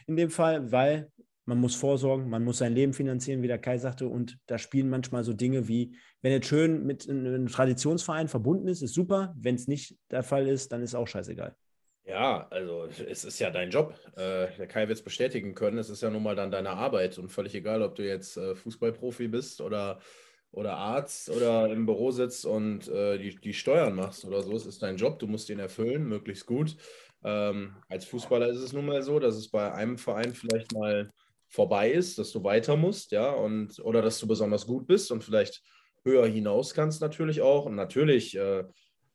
[0.08, 1.12] in dem Fall, weil
[1.48, 4.08] man muss vorsorgen, man muss sein Leben finanzieren, wie der Kai sagte.
[4.08, 8.82] Und da spielen manchmal so Dinge wie, wenn es schön mit einem Traditionsverein verbunden ist,
[8.82, 9.34] ist super.
[9.38, 11.56] Wenn es nicht der Fall ist, dann ist auch scheißegal.
[12.04, 13.98] Ja, also es ist ja dein Job.
[14.18, 15.78] Äh, der Kai wird es bestätigen können.
[15.78, 18.54] Es ist ja nun mal dann deine Arbeit und völlig egal, ob du jetzt äh,
[18.54, 20.00] Fußballprofi bist oder,
[20.52, 24.54] oder Arzt oder im Büro sitzt und äh, die, die Steuern machst oder so.
[24.54, 26.76] Es ist dein Job, du musst ihn erfüllen, möglichst gut.
[27.24, 31.10] Ähm, als Fußballer ist es nun mal so, dass es bei einem Verein vielleicht mal
[31.50, 35.24] vorbei ist, dass du weiter musst, ja, und oder dass du besonders gut bist und
[35.24, 35.62] vielleicht
[36.04, 37.66] höher hinaus kannst natürlich auch.
[37.66, 38.64] Und natürlich äh,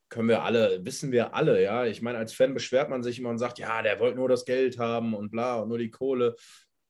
[0.09, 1.85] können wir alle, wissen wir alle, ja.
[1.85, 4.45] Ich meine, als Fan beschwert man sich immer und sagt, ja, der wollte nur das
[4.45, 6.35] Geld haben und bla und nur die Kohle.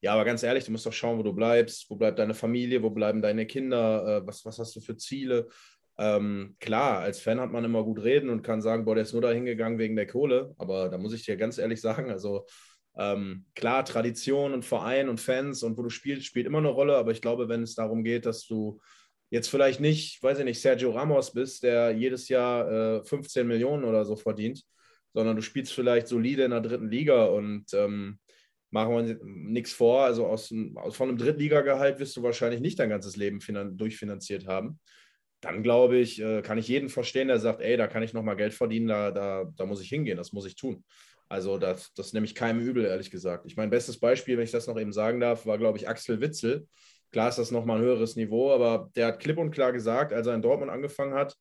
[0.02, 2.84] Ja, aber ganz ehrlich, du musst doch schauen, wo du bleibst, wo bleibt deine Familie,
[2.84, 5.48] wo bleiben deine Kinder, äh, was, was hast du für Ziele?
[5.98, 9.14] Ähm, klar, als Fan hat man immer gut reden und kann sagen, boah, der ist
[9.14, 10.54] nur da hingegangen wegen der Kohle.
[10.58, 12.46] Aber da muss ich dir ganz ehrlich sagen, also
[12.98, 16.96] ähm, klar, Tradition und Verein und Fans und wo du spielst, spielt immer eine Rolle,
[16.96, 18.80] aber ich glaube, wenn es darum geht, dass du
[19.30, 23.84] jetzt vielleicht nicht, weiß ich nicht, Sergio Ramos bist, der jedes Jahr äh, 15 Millionen
[23.84, 24.64] oder so verdient,
[25.14, 28.20] sondern du spielst vielleicht solide in der dritten Liga und ähm,
[28.70, 30.04] machen wir nichts vor.
[30.04, 33.40] Also aus, aus, von einem Drittligagehalt wirst du wahrscheinlich nicht dein ganzes Leben
[33.78, 34.80] durchfinanziert haben.
[35.42, 38.36] Dann glaube ich, äh, kann ich jeden verstehen, der sagt, ey, da kann ich nochmal
[38.36, 40.84] Geld verdienen, da, da, da muss ich hingehen, das muss ich tun.
[41.34, 43.48] Also das, das nehme ich keinem übel, ehrlich gesagt.
[43.48, 46.22] Ich mein bestes Beispiel, wenn ich das noch eben sagen darf, war, glaube ich, Axel
[46.22, 46.68] Witzel.
[47.12, 50.28] Klar ist das nochmal ein höheres Niveau, aber der hat klipp und klar gesagt, als
[50.28, 51.36] er in Dortmund angefangen hat,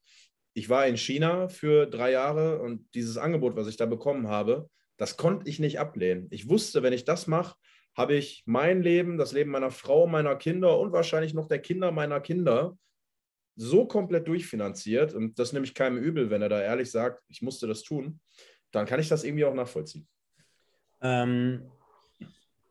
[0.54, 4.70] ich war in China für drei Jahre und dieses Angebot, was ich da bekommen habe,
[4.96, 6.26] das konnte ich nicht ablehnen.
[6.30, 7.56] Ich wusste, wenn ich das mache,
[7.94, 11.92] habe ich mein Leben, das Leben meiner Frau, meiner Kinder und wahrscheinlich noch der Kinder
[11.92, 12.78] meiner Kinder
[13.56, 15.12] so komplett durchfinanziert.
[15.12, 18.20] Und das nehme ich keinem übel, wenn er da ehrlich sagt, ich musste das tun
[18.72, 20.06] dann kann ich das irgendwie auch nachvollziehen.
[21.00, 21.70] Ähm,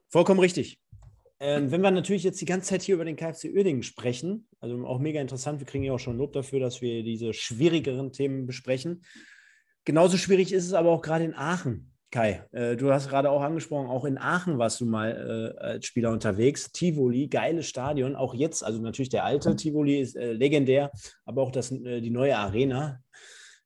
[0.10, 0.80] vollkommen richtig.
[1.40, 4.86] Ähm, wenn wir natürlich jetzt die ganze Zeit hier über den KfC Uerdingen sprechen, also
[4.86, 8.46] auch mega interessant, wir kriegen ja auch schon Lob dafür, dass wir diese schwierigeren Themen
[8.46, 9.04] besprechen.
[9.84, 11.92] Genauso schwierig ist es aber auch gerade in Aachen.
[12.12, 15.86] Kai, äh, du hast gerade auch angesprochen, auch in Aachen warst du mal äh, als
[15.86, 16.72] Spieler unterwegs.
[16.72, 20.92] Tivoli, geiles Stadion, auch jetzt, also natürlich der alte Tivoli ist äh, legendär,
[21.26, 23.02] aber auch das, äh, die neue Arena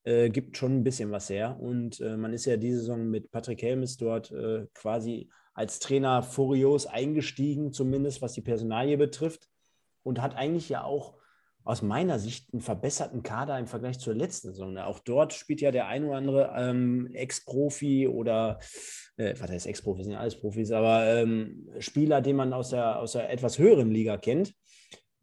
[0.05, 1.57] äh, gibt schon ein bisschen was her.
[1.59, 6.21] Und äh, man ist ja diese Saison mit Patrick Helmes dort äh, quasi als Trainer
[6.21, 9.49] furios eingestiegen, zumindest was die Personalie betrifft.
[10.03, 11.15] Und hat eigentlich ja auch
[11.63, 14.77] aus meiner Sicht einen verbesserten Kader im Vergleich zur letzten Saison.
[14.77, 18.59] Auch dort spielt ja der ein oder andere ähm, Ex-Profi oder,
[19.17, 22.99] äh, was heißt Ex-Profi, sind ja alles Profis, aber ähm, Spieler, den man aus der,
[22.99, 24.53] aus der etwas höheren Liga kennt.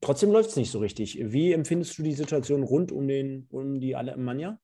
[0.00, 1.16] Trotzdem läuft es nicht so richtig.
[1.20, 4.58] Wie empfindest du die Situation rund um, den, um die Alemannia?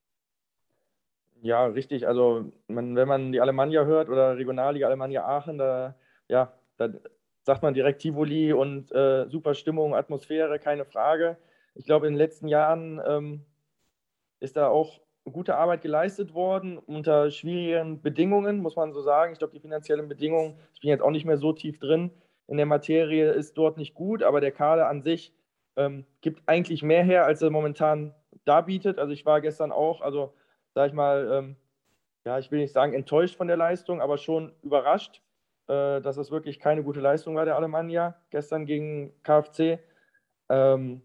[1.43, 2.07] Ja, richtig.
[2.09, 5.95] Also man, wenn man die Alemannia hört oder Regionalliga Alemannia Aachen, da
[6.29, 6.91] ja, da
[7.43, 11.39] sagt man direkt Tivoli und äh, super Stimmung, Atmosphäre, keine Frage.
[11.75, 13.45] Ich glaube, in den letzten Jahren ähm,
[14.41, 19.33] ist da auch gute Arbeit geleistet worden unter schwierigen Bedingungen, muss man so sagen.
[19.33, 22.11] Ich glaube, die finanziellen Bedingungen, ich bin jetzt auch nicht mehr so tief drin
[22.47, 25.35] in der Materie, ist dort nicht gut, aber der Kader an sich
[25.77, 28.15] ähm, gibt eigentlich mehr her, als er momentan
[28.45, 28.99] darbietet.
[28.99, 30.35] Also ich war gestern auch, also
[30.79, 31.57] sage ich mal, ähm,
[32.25, 35.21] ja, ich will nicht sagen enttäuscht von der Leistung, aber schon überrascht,
[35.67, 39.81] äh, dass es wirklich keine gute Leistung war, der Alemannia, gestern gegen KfC.
[40.49, 41.03] Ähm,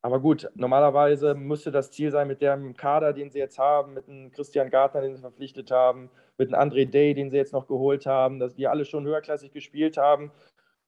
[0.00, 4.08] aber gut, normalerweise müsste das Ziel sein, mit dem Kader, den sie jetzt haben, mit
[4.08, 7.68] einem Christian Gartner, den sie verpflichtet haben, mit einem André Day, den sie jetzt noch
[7.68, 10.32] geholt haben, dass die alle schon höherklassig gespielt haben.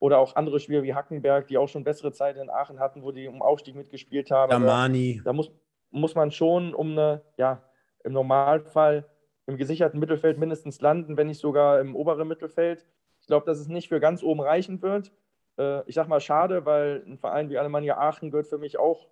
[0.01, 3.13] Oder auch andere Spieler wie Hackenberg, die auch schon bessere Zeiten in Aachen hatten, wo
[3.13, 4.51] die um Aufstieg mitgespielt haben.
[4.51, 5.23] Damani.
[5.25, 5.53] Da muss,
[5.93, 7.63] muss man schon um eine, ja,
[8.05, 9.07] im Normalfall
[9.47, 12.87] im gesicherten Mittelfeld mindestens landen, wenn nicht sogar im oberen Mittelfeld.
[13.21, 15.13] Ich glaube, dass es nicht für ganz oben reichen wird
[15.59, 19.09] äh, ich sag mal, schade, weil ein Verein wie Alemannia Aachen gehört für mich auch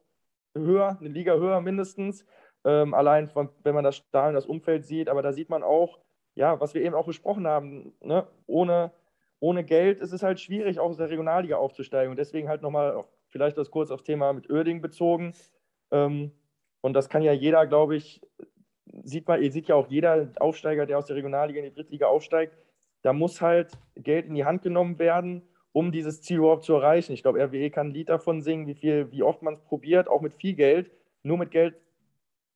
[0.55, 2.27] höher, eine Liga höher mindestens.
[2.65, 5.99] Ähm, allein, von, wenn man das Stadion, das Umfeld sieht, aber da sieht man auch,
[6.35, 8.27] ja, was wir eben auch besprochen haben, ne?
[8.47, 8.93] ohne,
[9.41, 12.11] ohne Geld ist es halt schwierig, auch aus der Regionalliga aufzusteigen.
[12.11, 15.35] Und deswegen halt nochmal vielleicht das kurz aufs Thema mit Oerding bezogen.
[15.91, 16.33] Ähm,
[16.81, 18.23] und das kann ja jeder, glaube ich,
[19.03, 22.07] sieht man, ihr sieht ja auch jeder Aufsteiger, der aus der Regionalliga in die Drittliga
[22.07, 22.57] aufsteigt,
[23.03, 27.13] da muss halt Geld in die Hand genommen werden um dieses Ziel überhaupt zu erreichen.
[27.13, 30.09] Ich glaube, RWE kann ein Lied davon singen, wie, viel, wie oft man es probiert,
[30.09, 30.91] auch mit viel Geld.
[31.23, 31.75] Nur mit Geld,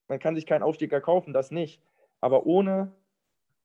[0.08, 1.80] man kann sich keinen Aufstieg erkaufen, das nicht.
[2.20, 2.92] Aber ohne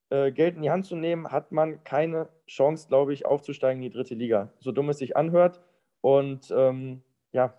[0.09, 3.89] äh, Geld in die Hand zu nehmen, hat man keine Chance, glaube ich, aufzusteigen in
[3.89, 4.53] die dritte Liga.
[4.59, 5.61] So dumm es sich anhört.
[5.99, 7.03] Und ähm,
[7.33, 7.53] ja,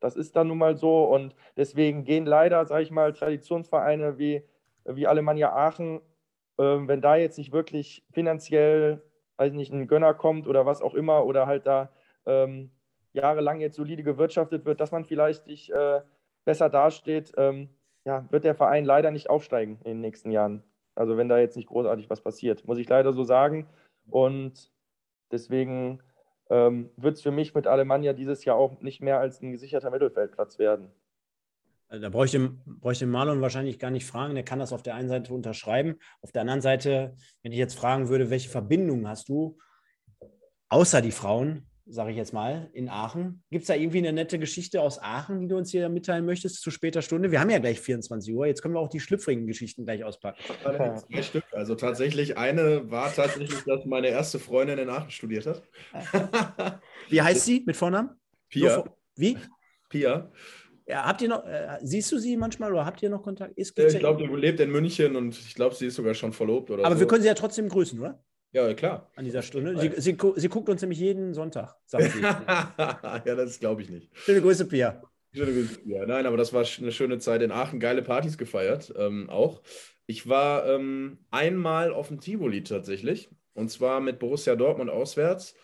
[0.00, 1.04] das ist dann nun mal so.
[1.04, 4.42] Und deswegen gehen leider, sage ich mal, Traditionsvereine wie,
[4.84, 6.00] wie Alemannia Aachen,
[6.58, 9.02] äh, wenn da jetzt nicht wirklich finanziell
[9.36, 11.90] weiß nicht, ein Gönner kommt oder was auch immer oder halt da
[12.26, 12.70] ähm,
[13.12, 16.00] jahrelang jetzt solide gewirtschaftet wird, dass man vielleicht nicht, äh,
[16.44, 17.68] besser dasteht, ähm,
[18.04, 20.62] ja, wird der Verein leider nicht aufsteigen in den nächsten Jahren.
[20.94, 23.66] Also wenn da jetzt nicht großartig was passiert, muss ich leider so sagen.
[24.08, 24.70] Und
[25.32, 26.00] deswegen
[26.50, 29.90] ähm, wird es für mich mit Alemannia dieses Jahr auch nicht mehr als ein gesicherter
[29.90, 30.90] Mittelfeldplatz werden.
[31.88, 34.34] Also da bräuchte, bräuchte Marlon wahrscheinlich gar nicht fragen.
[34.34, 35.98] Der kann das auf der einen Seite unterschreiben.
[36.20, 39.58] Auf der anderen Seite, wenn ich jetzt fragen würde, welche Verbindungen hast du,
[40.68, 43.42] außer die Frauen, sage ich jetzt mal, in Aachen?
[43.50, 46.60] Gibt es da irgendwie eine nette Geschichte aus Aachen, die du uns hier mitteilen möchtest
[46.60, 47.30] zu später Stunde?
[47.30, 48.46] Wir haben ja gleich 24 Uhr.
[48.46, 50.38] Jetzt können wir auch die schlüpfrigen Geschichten gleich auspacken.
[50.62, 51.44] Zwei Stück.
[51.52, 55.62] Also tatsächlich, eine war tatsächlich, dass meine erste Freundin in Aachen studiert hat.
[57.08, 58.10] Wie heißt sie mit Vornamen?
[58.48, 58.84] Pia.
[59.14, 59.36] Wie?
[59.88, 60.30] Pia.
[60.88, 63.56] Ja, habt ihr noch, äh, siehst du sie manchmal oder habt ihr noch Kontakt?
[63.58, 66.70] Ist, ich glaube, die lebt in München und ich glaube, sie ist sogar schon verlobt
[66.70, 67.00] oder Aber so.
[67.00, 68.22] wir können sie ja trotzdem grüßen, oder?
[68.56, 69.10] Ja, klar.
[69.16, 69.78] An dieser Stunde.
[69.78, 72.22] Sie, sie, sie guckt uns nämlich jeden Sonntag, sagt sie.
[72.22, 74.08] ja, das glaube ich nicht.
[74.16, 75.02] Schöne Grüße, Pia.
[75.34, 76.06] Schöne Grüße, Pia.
[76.06, 77.80] Nein, aber das war eine schöne Zeit in Aachen.
[77.80, 79.60] Geile Partys gefeiert, ähm, auch.
[80.06, 83.28] Ich war ähm, einmal auf dem Tivoli tatsächlich.
[83.52, 85.54] Und zwar mit Borussia Dortmund auswärts.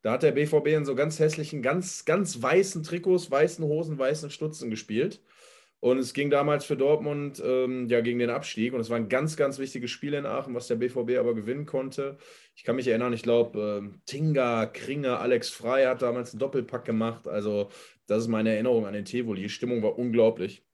[0.00, 4.30] Da hat der BVB in so ganz hässlichen, ganz, ganz weißen Trikots, weißen Hosen, weißen
[4.30, 5.20] Stutzen gespielt.
[5.80, 8.72] Und es ging damals für Dortmund ähm, ja gegen den Abstieg.
[8.72, 11.66] Und es war ein ganz, ganz wichtiges Spiel in Aachen, was der BVB aber gewinnen
[11.66, 12.18] konnte.
[12.56, 16.84] Ich kann mich erinnern, ich glaube, äh, Tinga, Kringer, Alex Frey hat damals einen Doppelpack
[16.84, 17.28] gemacht.
[17.28, 17.70] Also,
[18.06, 19.42] das ist meine Erinnerung an den Tivoli.
[19.42, 20.64] Die Stimmung war unglaublich.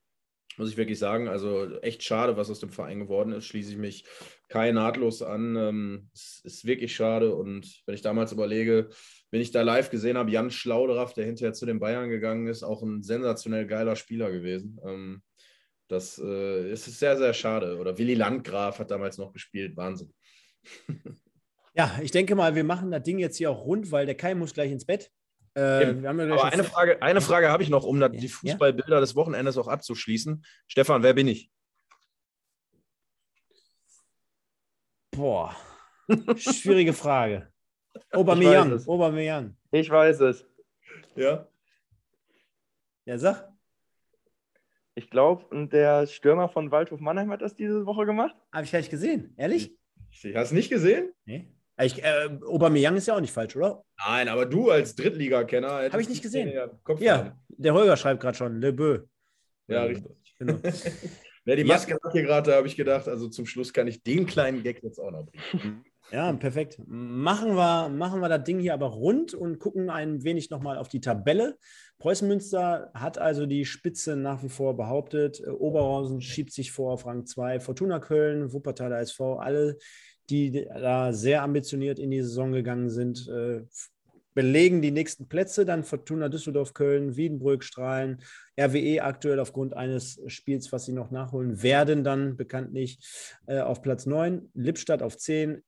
[0.56, 1.28] Muss ich wirklich sagen.
[1.28, 3.44] Also, echt schade, was aus dem Verein geworden ist.
[3.44, 4.04] Schließe ich mich
[4.48, 5.54] Kai nahtlos an.
[5.56, 7.34] Ähm, es ist wirklich schade.
[7.34, 8.88] Und wenn ich damals überlege,
[9.34, 12.62] wenn ich da live gesehen habe, Jan Schlaudraff, der hinterher zu den Bayern gegangen ist,
[12.62, 14.80] auch ein sensationell geiler Spieler gewesen.
[14.86, 15.24] Ähm,
[15.88, 17.78] das äh, ist sehr, sehr schade.
[17.78, 19.76] Oder Willi Landgraf hat damals noch gespielt.
[19.76, 20.14] Wahnsinn.
[21.74, 24.36] ja, ich denke mal, wir machen das Ding jetzt hier auch rund, weil der Kai
[24.36, 25.10] muss gleich ins Bett.
[25.56, 29.58] Äh, ja Aber eine Frage, eine Frage habe ich noch, um die Fußballbilder des Wochenendes
[29.58, 30.44] auch abzuschließen.
[30.68, 31.50] Stefan, wer bin ich?
[35.10, 35.56] Boah,
[36.36, 37.52] schwierige Frage.
[38.14, 39.56] Aubameyang, ich Aubameyang.
[39.70, 40.46] Ich weiß es.
[41.16, 41.46] Ja.
[43.06, 43.52] Ja, sag.
[44.94, 48.36] Ich glaube, der Stürmer von Waldhof Mannheim hat das diese Woche gemacht.
[48.52, 49.34] Habe ich gar nicht gesehen.
[49.36, 49.76] Ehrlich?
[50.10, 51.12] Ich, hast du nicht gesehen?
[51.24, 51.48] Nee.
[51.82, 53.84] Ich, äh, Aubameyang ist ja auch nicht falsch, oder?
[53.98, 55.90] Nein, aber du als Drittliga-Kenner.
[55.90, 56.52] Habe ich nicht gesehen.
[57.00, 59.00] Ja, der Holger schreibt gerade schon, Le Beu.
[59.66, 60.12] Ja, richtig.
[60.38, 60.58] Genau.
[61.44, 62.12] Wer die Maske ja.
[62.12, 65.10] hier gerade, habe ich gedacht, also zum Schluss kann ich den kleinen Gag jetzt auch
[65.10, 65.84] noch bringen.
[66.10, 66.78] Ja, perfekt.
[66.86, 70.88] Machen wir, machen wir das Ding hier aber rund und gucken ein wenig nochmal auf
[70.88, 71.56] die Tabelle.
[71.98, 75.42] Preußen Münster hat also die Spitze nach wie vor behauptet.
[75.46, 77.60] Oberhausen schiebt sich vor auf Rang 2.
[77.60, 79.78] Fortuna Köln, Wuppertaler SV, alle,
[80.30, 83.62] die da sehr ambitioniert in die Saison gegangen sind, äh,
[84.34, 85.64] belegen die nächsten Plätze.
[85.64, 88.18] Dann Fortuna Düsseldorf, Köln, Wiedenbrück, Strahlen,
[88.60, 92.98] RWE aktuell aufgrund eines Spiels, was sie noch nachholen werden, dann bekanntlich
[93.46, 95.62] äh, auf Platz 9, Lippstadt auf 10,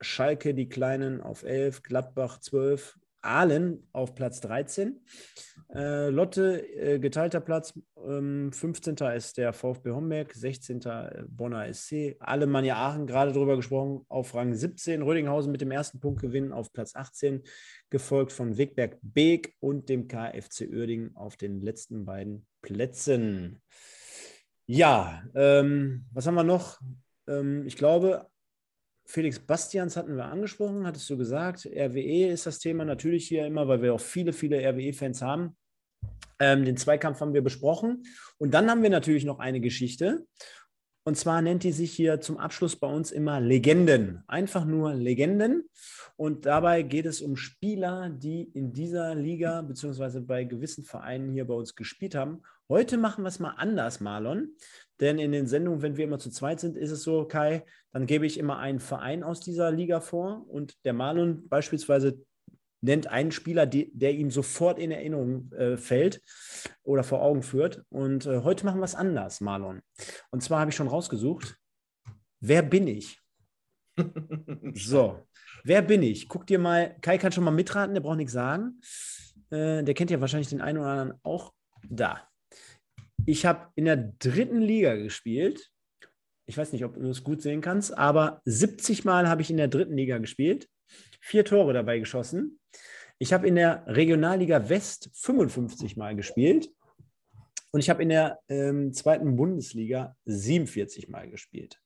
[0.00, 5.00] Schalke, die Kleinen auf 11, Gladbach 12, Aalen auf Platz 13.
[5.74, 8.96] Äh, Lotte, äh, geteilter Platz, ähm, 15.
[9.14, 10.80] ist der VfB Homberg, 16.
[10.82, 12.16] Äh, Bonner SC.
[12.20, 15.02] Alemannia Aachen, gerade darüber gesprochen, auf Rang 17.
[15.02, 17.42] Rödinghausen mit dem ersten Punktgewinn auf Platz 18,
[17.90, 23.60] gefolgt von Wegberg Beek und dem KFC Uerdingen auf den letzten beiden Plätzen.
[24.66, 26.80] Ja, ähm, was haben wir noch?
[27.28, 28.26] Ähm, ich glaube,
[29.06, 31.64] Felix Bastians hatten wir angesprochen, hattest du gesagt.
[31.66, 35.56] RWE ist das Thema natürlich hier immer, weil wir auch viele, viele RWE-Fans haben.
[36.38, 38.02] Ähm, den Zweikampf haben wir besprochen.
[38.38, 40.26] Und dann haben wir natürlich noch eine Geschichte.
[41.04, 44.24] Und zwar nennt die sich hier zum Abschluss bei uns immer Legenden.
[44.26, 45.68] Einfach nur Legenden.
[46.16, 51.46] Und dabei geht es um Spieler, die in dieser Liga beziehungsweise bei gewissen Vereinen hier
[51.46, 52.42] bei uns gespielt haben.
[52.68, 54.56] Heute machen wir es mal anders, Marlon.
[55.00, 58.06] Denn in den Sendungen, wenn wir immer zu zweit sind, ist es so, Kai, dann
[58.06, 62.18] gebe ich immer einen Verein aus dieser Liga vor und der Marlon beispielsweise
[62.80, 66.22] nennt einen Spieler, die, der ihm sofort in Erinnerung äh, fällt
[66.82, 67.84] oder vor Augen führt.
[67.88, 69.80] Und äh, heute machen wir es anders, Marlon.
[70.30, 71.58] Und zwar habe ich schon rausgesucht,
[72.40, 73.20] wer bin ich?
[74.74, 75.26] so,
[75.64, 76.28] wer bin ich?
[76.28, 78.80] Guck dir mal, Kai kann schon mal mitraten, der braucht nichts sagen.
[79.50, 82.25] Äh, der kennt ja wahrscheinlich den einen oder anderen auch da.
[83.28, 85.72] Ich habe in der dritten Liga gespielt.
[86.46, 89.56] Ich weiß nicht, ob du es gut sehen kannst, aber 70 Mal habe ich in
[89.56, 90.68] der dritten Liga gespielt.
[91.20, 92.60] Vier Tore dabei geschossen.
[93.18, 96.70] Ich habe in der Regionalliga West 55 Mal gespielt.
[97.72, 101.80] Und ich habe in der ähm, zweiten Bundesliga 47 Mal gespielt.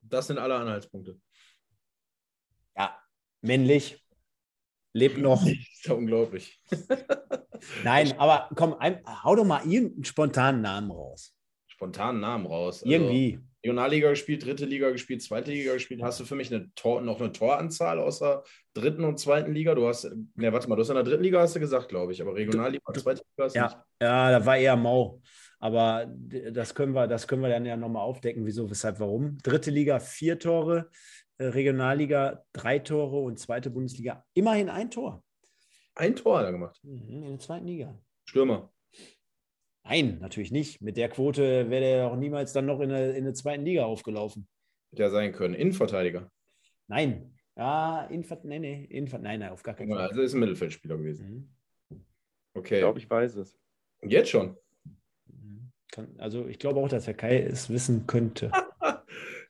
[0.00, 1.20] Das sind alle Anhaltspunkte.
[2.74, 2.98] Ja,
[3.42, 4.02] männlich,
[4.98, 5.42] lebt noch.
[5.44, 6.60] Das ist ja unglaublich.
[7.84, 11.34] Nein, aber komm, ein, hau doch mal irgendeinen spontanen Namen raus.
[11.66, 12.82] Spontanen Namen raus.
[12.82, 13.40] Also, Irgendwie.
[13.64, 16.00] Regionalliga gespielt, dritte Liga gespielt, zweite Liga gespielt.
[16.02, 19.74] Hast du für mich eine Tor, noch eine Toranzahl außer dritten und zweiten Liga?
[19.74, 22.12] Du hast, ne, warte mal, du hast in der dritten Liga hast du gesagt, glaube
[22.12, 23.76] ich, aber Regionalliga, zweite Liga hast ja, nicht.
[24.00, 25.20] Ja, da war eher mau.
[25.58, 26.06] Aber
[26.52, 29.38] das können wir, das können wir dann ja nochmal aufdecken, wieso, weshalb, warum.
[29.42, 30.88] Dritte Liga vier Tore,
[31.38, 35.24] Regionalliga drei Tore und zweite Bundesliga immerhin ein Tor.
[35.94, 36.78] Ein Tor hat er gemacht.
[36.82, 37.98] Mhm, in der zweiten Liga.
[38.24, 38.72] Stürmer.
[39.84, 40.82] Nein, natürlich nicht.
[40.82, 43.84] Mit der Quote wäre er auch niemals dann noch in der, in der zweiten Liga
[43.84, 44.46] aufgelaufen.
[44.90, 45.54] Hätte ja sein können.
[45.54, 46.30] Innenverteidiger.
[46.88, 47.34] Nein.
[47.56, 50.08] Ja, Innenvert nee, nee, Innenvert nein, nein, auf gar keinen Fall.
[50.08, 51.52] Also ist ein Mittelfeldspieler gewesen.
[51.88, 52.04] Mhm.
[52.54, 52.76] Okay.
[52.76, 53.58] Ich glaube, ich weiß es.
[54.00, 54.56] Und jetzt schon?
[55.26, 55.72] Mhm.
[56.18, 58.52] Also ich glaube auch, dass der Kai es wissen könnte.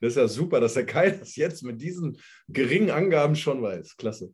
[0.01, 2.19] das ist ja super, dass der Kai das jetzt mit diesen
[2.49, 3.97] geringen Angaben schon weiß.
[3.97, 4.33] Klasse.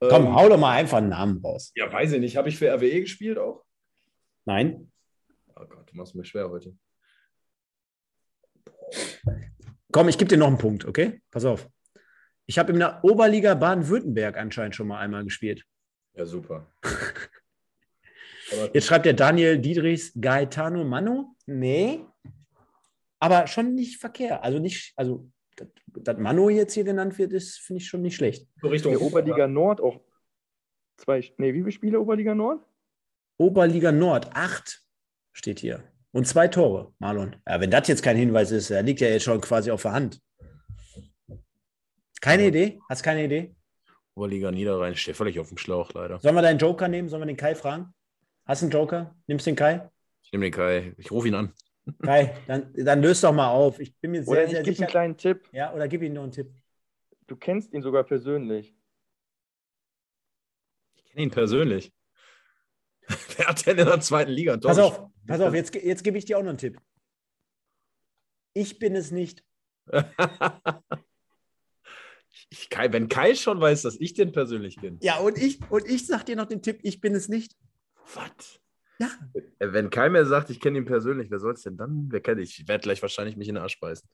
[0.00, 1.72] Komm, ähm, hau doch mal einfach einen Namen raus.
[1.74, 2.36] Ja, weiß ich nicht.
[2.36, 3.64] Habe ich für RWE gespielt auch?
[4.46, 4.90] Nein.
[5.54, 6.74] Oh Gott, du machst mir schwer heute.
[9.92, 11.20] Komm, ich gebe dir noch einen Punkt, okay?
[11.30, 11.68] Pass auf.
[12.46, 15.64] Ich habe in der Oberliga Baden-Württemberg anscheinend schon mal einmal gespielt.
[16.14, 16.66] Ja, super.
[18.72, 21.36] Jetzt schreibt der Daniel Diedrichs Gaetano Mano.
[21.46, 22.04] Nee.
[23.20, 24.42] Aber schon nicht verkehrt.
[24.42, 25.30] Also nicht, also
[25.86, 28.48] dass Mano jetzt hier genannt wird, ist, finde ich schon nicht schlecht.
[28.60, 30.00] So Richtung der Oberliga Nord auch
[30.96, 32.64] zwei, nee, wie viele Spiele Oberliga Nord?
[33.36, 34.82] Oberliga Nord, acht
[35.32, 35.84] steht hier.
[36.12, 37.36] Und zwei Tore, Marlon.
[37.46, 39.92] Ja, wenn das jetzt kein Hinweis ist, er liegt ja jetzt schon quasi auf der
[39.92, 40.20] Hand.
[42.20, 42.80] Keine Idee?
[42.88, 43.54] Hast keine Idee?
[44.14, 46.18] Oberliga Niederrhein steht völlig auf dem Schlauch, leider.
[46.20, 47.08] Sollen wir deinen Joker nehmen?
[47.08, 47.94] Sollen wir den Kai fragen?
[48.44, 49.14] Hast du einen Joker?
[49.26, 49.88] Nimmst du den Kai?
[50.22, 50.94] Ich nehme den Kai.
[50.98, 51.54] Ich rufe ihn an.
[52.02, 53.80] Kai, dann, dann löst doch mal auf.
[53.80, 55.48] Ich bin mir sehr, oder ich sehr gebe einen kleinen Tipp.
[55.52, 56.52] Ja, oder gib ihm noch einen Tipp.
[57.26, 58.74] Du kennst ihn sogar persönlich.
[60.96, 61.92] Ich kenne ihn persönlich.
[63.36, 64.56] Wer hat denn in der zweiten Liga?
[64.56, 66.80] Pass auf, pass auf, jetzt, jetzt gebe ich dir auch noch einen Tipp.
[68.52, 69.44] Ich bin es nicht.
[72.50, 74.98] ich, Kai, wenn Kai schon weiß, dass ich den persönlich bin.
[75.00, 77.56] Ja, und ich, und ich sage dir noch den Tipp, ich bin es nicht.
[78.14, 78.60] Was?
[79.00, 79.08] Ja.
[79.58, 82.08] Äh, wenn Kai mir sagt, ich kenne ihn persönlich, wer soll es denn dann?
[82.10, 82.60] Wer kennt ich?
[82.60, 84.06] Ich werde gleich wahrscheinlich mich in den Arsch beißen.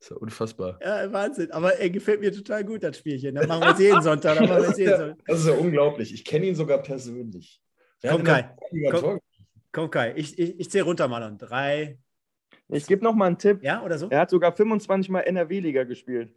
[0.00, 0.80] Das ist ja unfassbar.
[0.82, 1.52] Ja, Wahnsinn.
[1.52, 3.36] Aber er gefällt mir total gut, das Spielchen.
[3.36, 4.36] Dann machen wir es jeden Sonntag.
[4.36, 6.12] Dann das, ist ja, das ist ja unglaublich.
[6.12, 7.62] Ich kenne ihn sogar persönlich.
[8.02, 8.56] Komm Kai.
[8.90, 9.20] Komm,
[9.70, 10.14] komm, Kai.
[10.16, 11.38] Ich, ich, ich zähle runter mal an.
[11.38, 12.00] Drei.
[12.68, 13.62] Ich gebe noch mal einen Tipp.
[13.62, 14.08] Ja, oder so?
[14.10, 16.34] Er hat sogar 25 Mal NRW-Liga gespielt.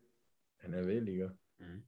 [0.59, 1.35] NRW-Liga.
[1.57, 1.83] Mhm.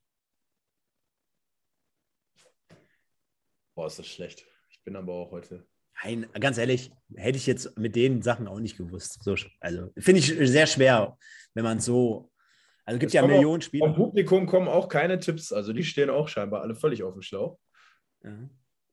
[3.76, 4.47] Boah, ist das schlecht.
[4.72, 5.68] Ich bin aber auch heute
[6.04, 9.24] Nein, ganz ehrlich, hätte ich jetzt mit den Sachen auch nicht gewusst.
[9.24, 11.18] So, also finde ich sehr schwer,
[11.54, 12.32] wenn man so.
[12.86, 13.93] Also es gibt Es ja Millionen Vom Spieler.
[13.93, 15.52] Publikum kommen auch keine Tipps.
[15.52, 17.60] Also die stehen auch scheinbar alle völlig auf dem Schlauch.
[18.24, 18.50] Ja.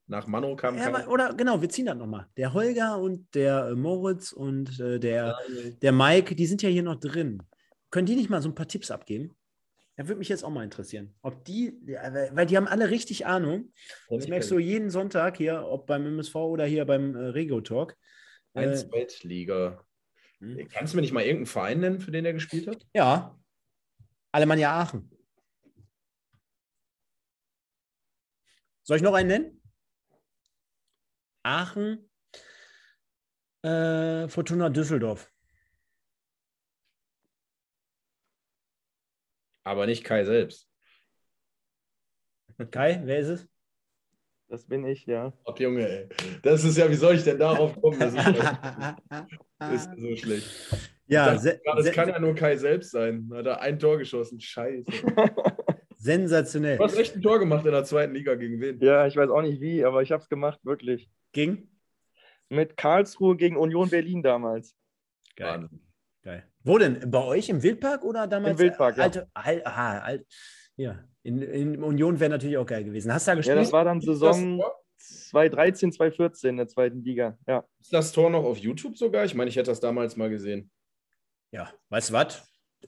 [0.09, 2.27] Nach Mano kam Ja, aber, oder genau, wir ziehen das nochmal.
[2.37, 5.37] Der Holger und der äh, Moritz und äh, der,
[5.83, 7.43] der Mike, die sind ja hier noch drin.
[7.91, 9.35] Können die nicht mal so ein paar Tipps abgeben?
[9.97, 11.15] Da würde mich jetzt auch mal interessieren.
[11.23, 13.73] Ob die, weil die haben alle richtig Ahnung.
[14.11, 17.97] Das merkst du jeden Sonntag hier, ob beim MSV oder hier beim äh, Regio Talk.
[18.53, 19.83] Äh, Eins Bettliga.
[20.39, 20.69] hm.
[20.69, 22.87] Kannst du mir nicht mal irgendeinen Verein nennen, für den er gespielt hat?
[22.95, 23.39] ja.
[24.33, 25.11] Alemannia Aachen.
[28.83, 29.63] Soll ich noch einen nennen?
[31.43, 32.11] Aachen,
[33.63, 35.33] äh, Fortuna Düsseldorf.
[39.67, 40.69] Aber nicht Kai selbst.
[42.71, 43.49] Kai, wer ist es?
[44.49, 45.33] Das bin ich, ja.
[45.45, 46.09] Ach Junge, ey.
[46.43, 47.99] Das ist ja, wie soll ich denn darauf kommen?
[49.59, 50.93] Das ist, das ist so schlecht.
[51.07, 53.29] ja, das, das kann ja nur Kai selbst sein.
[53.33, 54.39] Hat er ein Tor geschossen.
[54.39, 54.85] Scheiße.
[55.97, 56.77] sensationell.
[56.77, 58.79] Du hast echt ein Tor gemacht in der zweiten Liga gegen wen?
[58.81, 61.11] Ja, ich weiß auch nicht wie, aber ich habe es gemacht, wirklich.
[61.33, 61.71] Ging?
[62.51, 64.77] Mit Karlsruhe gegen Union Berlin damals.
[65.35, 65.63] Geil.
[65.63, 65.86] Wahnsinn.
[66.27, 66.43] Geil.
[66.65, 67.09] Wo denn?
[67.09, 68.55] Bei euch im Wildpark oder damals?
[68.55, 69.05] Im Wildpark, ja.
[69.05, 70.27] alte, Al, aha, alt,
[70.75, 71.05] ja.
[71.23, 73.13] In, in Union wäre natürlich auch geil gewesen.
[73.13, 73.59] Hast du da Ja, gespielt?
[73.59, 77.39] das war dann Saison Tor, 2013, 2014 in der zweiten Liga.
[77.47, 77.65] Ja.
[77.81, 79.25] ist das Tor noch auf YouTube sogar?
[79.25, 80.69] Ich meine, ich hätte das damals mal gesehen.
[81.53, 82.43] ja, weißt du was?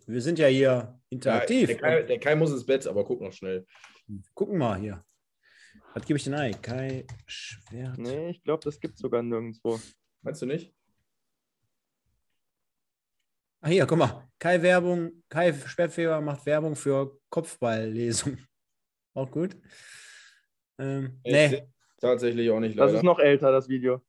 [0.07, 1.68] Wir sind ja hier Ja, interaktiv.
[1.68, 3.64] der, Kai, der Kai muss ins Bett, aber guck noch schnell.
[4.34, 5.05] Gucken mal hier.
[5.95, 6.61] Was gebe ich denn ein?
[6.61, 7.99] Kai Schwert.
[7.99, 9.78] Nee, ich glaube, das gibt es sogar nirgendwo.
[10.22, 10.74] Meinst du nicht?
[13.61, 14.29] Ah, hier, guck mal.
[14.39, 18.39] Kai Werbung, Kai Sperrfeber macht Werbung für Kopfballlesung.
[19.15, 19.57] Auch gut.
[20.79, 21.67] Ähm, nee,
[22.01, 22.99] Tatsächlich auch nicht Das leider.
[22.99, 24.01] ist noch älter, das Video.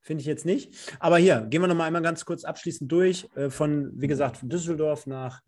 [0.00, 0.96] finde ich jetzt nicht.
[1.00, 3.28] Aber hier, gehen wir nochmal einmal ganz kurz abschließend durch.
[3.34, 5.40] Äh, von, wie gesagt, von Düsseldorf nach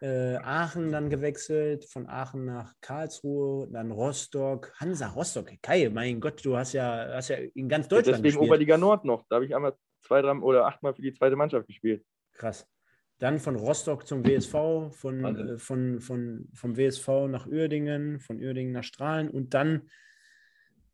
[0.00, 5.50] äh, Aachen dann gewechselt, von Aachen nach Karlsruhe, dann Rostock, Hansa Rostock.
[5.60, 8.48] Kai, mein Gott, du hast ja, hast ja in ganz Deutschland Deswegen gespielt.
[8.48, 9.26] Oberliga Nord noch.
[9.28, 12.02] Da habe ich einmal zwei, drei oder achtmal für die zweite Mannschaft gespielt.
[12.34, 12.68] Krass.
[13.18, 18.72] Dann von Rostock zum WSV, von, äh, von, von, vom WSV nach Uerdingen, von Uerdingen
[18.72, 19.88] nach Strahlen und dann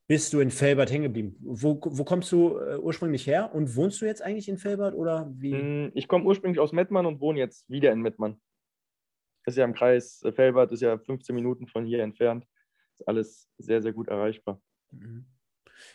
[0.07, 1.37] bist du in Felbert hängen geblieben.
[1.41, 5.33] Wo, wo kommst du äh, ursprünglich her und wohnst du jetzt eigentlich in Felbert oder
[5.37, 5.55] wie?
[5.55, 8.41] Mm, Ich komme ursprünglich aus Mettmann und wohne jetzt wieder in Mettmann.
[9.47, 12.45] Ist ja im Kreis äh, Felbert, ist ja 15 Minuten von hier entfernt.
[12.95, 14.61] Ist alles sehr, sehr gut erreichbar.
[14.91, 15.27] Mhm.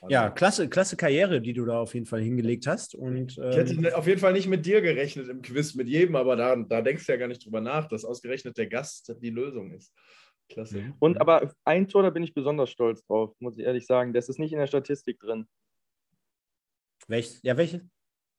[0.09, 2.95] Ja, klasse, klasse Karriere, die du da auf jeden Fall hingelegt hast.
[2.95, 6.15] Und Ich hätte ähm, auf jeden Fall nicht mit dir gerechnet im Quiz, mit jedem,
[6.15, 9.29] aber da, da denkst du ja gar nicht drüber nach, dass ausgerechnet der Gast die
[9.29, 9.93] Lösung ist.
[10.49, 10.93] Klasse.
[10.99, 14.13] Und aber ein Tor, da bin ich besonders stolz drauf, muss ich ehrlich sagen.
[14.13, 15.47] Das ist nicht in der Statistik drin.
[17.07, 17.81] welch, ja, welches?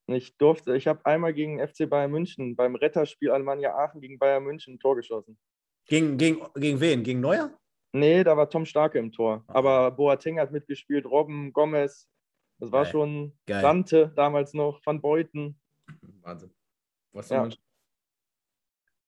[0.09, 4.45] Ich durfte, ich habe einmal gegen FC Bayern München beim Retterspiel Alemannia Aachen gegen Bayern
[4.45, 5.37] München ein Tor geschossen.
[5.87, 7.03] Gegen, gegen, gegen wen?
[7.03, 7.59] Gegen Neuer?
[7.93, 9.45] Nee, da war Tom Starke im Tor.
[9.47, 12.09] Aber Boateng hat mitgespielt, Robben, Gomez.
[12.59, 12.93] Das war Geil.
[12.93, 13.61] schon Geil.
[13.61, 15.59] Sante damals noch, Van Beuten.
[16.23, 16.51] Wahnsinn.
[17.13, 17.39] Was Ja.
[17.41, 17.55] soll man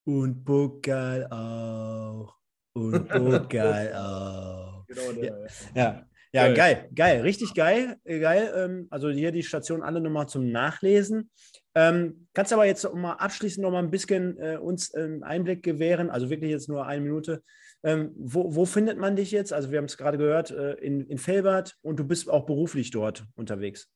[0.05, 2.35] Und Pokal auch.
[2.74, 4.87] Und Pokal auch.
[4.87, 6.55] genau der, Ja, ja, Geil.
[6.55, 8.53] geil, geil, richtig geil, geil.
[8.55, 11.31] Ähm, also hier die Station alle nochmal zum Nachlesen.
[11.74, 15.62] Ähm, kannst aber jetzt noch mal abschließend noch mal ein bisschen äh, uns einen Einblick
[15.62, 17.43] gewähren, also wirklich jetzt nur eine Minute.
[17.85, 19.53] Ähm, wo, wo findet man dich jetzt?
[19.53, 22.91] Also wir haben es gerade gehört, äh, in, in Felbert und du bist auch beruflich
[22.91, 23.89] dort unterwegs.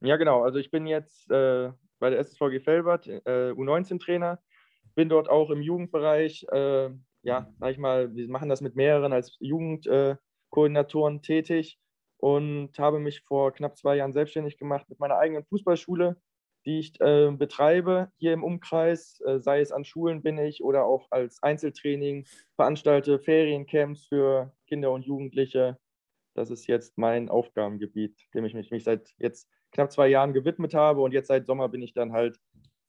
[0.00, 0.42] Ja, genau.
[0.44, 4.40] Also ich bin jetzt äh, bei der SSVG Felbert äh, U19-Trainer,
[4.94, 6.90] bin dort auch im Jugendbereich, äh,
[7.22, 11.78] ja, sag ich mal, wir machen das mit mehreren als Jugendkoordinatoren tätig
[12.18, 16.16] und habe mich vor knapp zwei Jahren selbstständig gemacht mit meiner eigenen Fußballschule,
[16.66, 20.84] die ich äh, betreibe hier im Umkreis, äh, sei es an Schulen bin ich oder
[20.84, 25.78] auch als Einzeltraining, veranstalte Feriencamps für Kinder und Jugendliche.
[26.34, 30.74] Das ist jetzt mein Aufgabengebiet, dem ich mich, mich seit jetzt knapp zwei Jahren gewidmet
[30.74, 32.38] habe und jetzt seit Sommer bin ich dann halt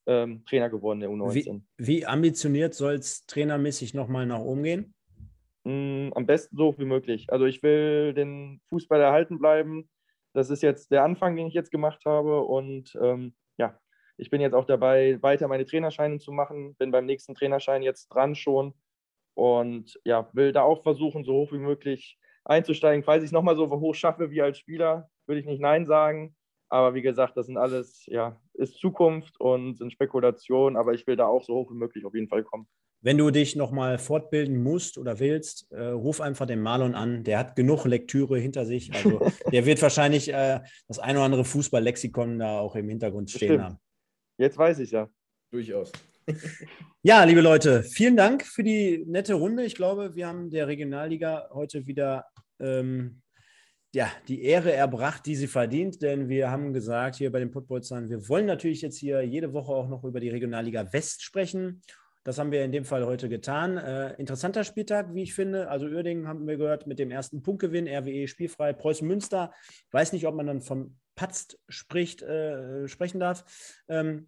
[0.08, 1.62] ähm, Trainer geworden der U19.
[1.78, 4.94] Wie, wie ambitioniert soll es trainermäßig nochmal nach oben gehen?
[5.66, 7.28] Mm, am besten so wie möglich.
[7.30, 9.90] Also ich will den Fußball erhalten bleiben.
[10.34, 13.36] Das ist jetzt der Anfang, den ich jetzt gemacht habe und ähm,
[14.18, 16.76] ich bin jetzt auch dabei, weiter meine Trainerscheine zu machen.
[16.76, 18.74] Bin beim nächsten Trainerschein jetzt dran schon
[19.36, 23.04] und ja, will da auch versuchen, so hoch wie möglich einzusteigen.
[23.04, 26.36] Falls ich es nochmal so hoch schaffe wie als Spieler, würde ich nicht Nein sagen.
[26.70, 31.16] Aber wie gesagt, das sind alles, ja, ist Zukunft und sind Spekulationen, aber ich will
[31.16, 32.68] da auch so hoch wie möglich auf jeden Fall kommen.
[33.02, 37.24] Wenn du dich nochmal fortbilden musst oder willst, äh, ruf einfach den Marlon an.
[37.24, 38.92] Der hat genug Lektüre hinter sich.
[38.92, 39.20] Also
[39.52, 43.64] der wird wahrscheinlich äh, das ein oder andere Fußballlexikon da auch im Hintergrund stehen Bestimmt.
[43.64, 43.80] haben.
[44.38, 45.10] Jetzt weiß ich ja.
[45.52, 45.92] Durchaus.
[47.04, 49.64] Ja, liebe Leute, vielen Dank für die nette Runde.
[49.64, 52.26] Ich glaube, wir haben der Regionalliga heute wieder
[52.60, 53.22] ähm,
[53.94, 58.10] ja, die Ehre erbracht, die sie verdient, denn wir haben gesagt hier bei den Putbolzern,
[58.10, 61.82] wir wollen natürlich jetzt hier jede Woche auch noch über die Regionalliga West sprechen.
[62.28, 63.78] Das haben wir in dem Fall heute getan.
[63.78, 65.70] Äh, interessanter Spieltag, wie ich finde.
[65.70, 69.54] Also Uerdingen haben wir gehört mit dem ersten Punktgewinn, RWE spielfrei, Preußen Münster.
[69.92, 73.46] Weiß nicht, ob man dann von Patzt spricht, äh, sprechen darf.
[73.88, 74.28] Ähm,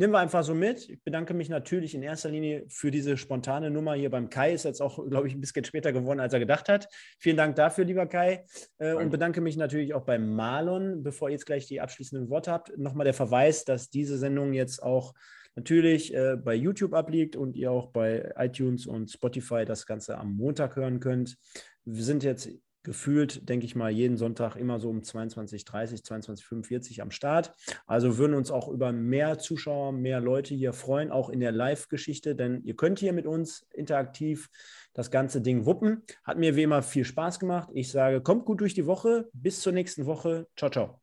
[0.00, 0.88] Nehmen wir einfach so mit.
[0.88, 4.52] Ich bedanke mich natürlich in erster Linie für diese spontane Nummer hier beim Kai.
[4.52, 6.88] Ist jetzt auch, glaube ich, ein bisschen später geworden, als er gedacht hat.
[7.18, 8.46] Vielen Dank dafür, lieber Kai.
[8.78, 11.04] Äh, und bedanke mich natürlich auch beim Marlon.
[11.04, 14.82] Bevor ihr jetzt gleich die abschließenden Worte habt, nochmal der Verweis, dass diese Sendung jetzt
[14.82, 15.14] auch
[15.58, 20.36] natürlich äh, bei YouTube abliegt und ihr auch bei iTunes und Spotify das Ganze am
[20.36, 21.36] Montag hören könnt.
[21.84, 22.48] Wir sind jetzt
[22.84, 27.52] gefühlt, denke ich mal, jeden Sonntag immer so um 22.30, 22.45 am Start.
[27.86, 32.36] Also würden uns auch über mehr Zuschauer, mehr Leute hier freuen, auch in der Live-Geschichte,
[32.36, 34.48] denn ihr könnt hier mit uns interaktiv
[34.94, 36.02] das ganze Ding wuppen.
[36.22, 37.68] Hat mir wie immer viel Spaß gemacht.
[37.74, 39.28] Ich sage, kommt gut durch die Woche.
[39.32, 40.46] Bis zur nächsten Woche.
[40.56, 41.00] Ciao, ciao.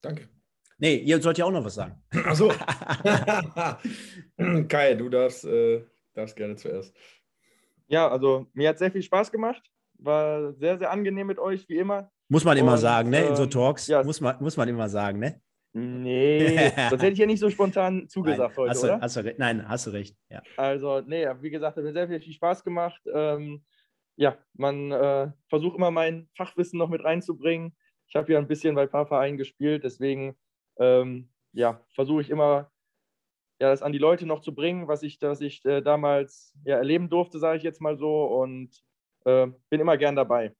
[0.00, 0.33] Danke.
[0.84, 1.94] Nee, ihr sollt ja auch noch was sagen.
[2.26, 2.48] Achso.
[4.68, 5.82] Kai, du darfst, äh,
[6.12, 6.94] darfst gerne zuerst.
[7.86, 9.62] Ja, also mir hat sehr viel Spaß gemacht.
[9.94, 12.10] War sehr, sehr angenehm mit euch, wie immer.
[12.28, 13.28] Muss man immer Und, sagen, ne?
[13.28, 15.40] In so ähm, Talks ja, muss, man, muss man immer sagen, ne?
[15.72, 19.00] Nee, das hätte ich ja nicht so spontan zugesagt nein, heute, hast oder?
[19.00, 20.14] hast du, nein, hast du recht.
[20.28, 20.42] Ja.
[20.58, 23.00] Also, nee, wie gesagt, hat mir sehr viel, viel Spaß gemacht.
[23.10, 23.64] Ähm,
[24.16, 27.74] ja, man äh, versucht immer mein Fachwissen noch mit reinzubringen.
[28.06, 30.36] Ich habe ja ein bisschen bei ein paar Vereinen gespielt, deswegen
[30.78, 32.70] ähm, ja, versuche ich immer
[33.60, 36.76] ja, das an die Leute noch zu bringen, was ich, was ich äh, damals ja,
[36.76, 38.24] erleben durfte, sage ich jetzt mal so.
[38.24, 38.70] Und
[39.24, 40.54] äh, bin immer gern dabei.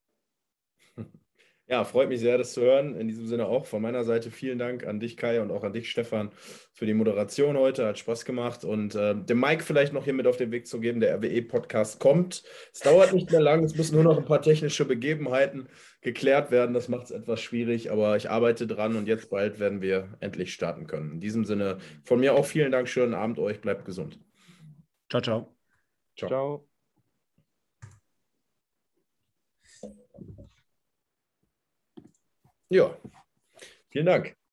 [1.67, 2.95] Ja, freut mich sehr, das zu hören.
[2.95, 5.73] In diesem Sinne auch von meiner Seite vielen Dank an dich, Kai, und auch an
[5.73, 6.31] dich, Stefan,
[6.75, 7.87] für die Moderation heute.
[7.87, 8.65] Hat Spaß gemacht.
[8.65, 11.01] Und äh, dem Mike vielleicht noch hier mit auf den Weg zu geben.
[11.01, 12.43] Der RWE-Podcast kommt.
[12.71, 13.65] Es dauert nicht mehr lang.
[13.65, 15.69] Es müssen nur noch ein paar technische Begebenheiten
[16.03, 16.75] geklärt werden.
[16.75, 20.53] Das macht es etwas schwierig, aber ich arbeite dran und jetzt bald werden wir endlich
[20.53, 21.13] starten können.
[21.13, 22.91] In diesem Sinne von mir auch vielen Dank.
[22.91, 23.63] Schönen Abend euch.
[23.63, 24.19] Bleibt gesund.
[25.09, 25.57] Ciao, ciao.
[26.15, 26.29] Ciao.
[26.29, 26.74] ciao.
[32.69, 32.97] Ja,
[33.91, 34.37] vielen Dank.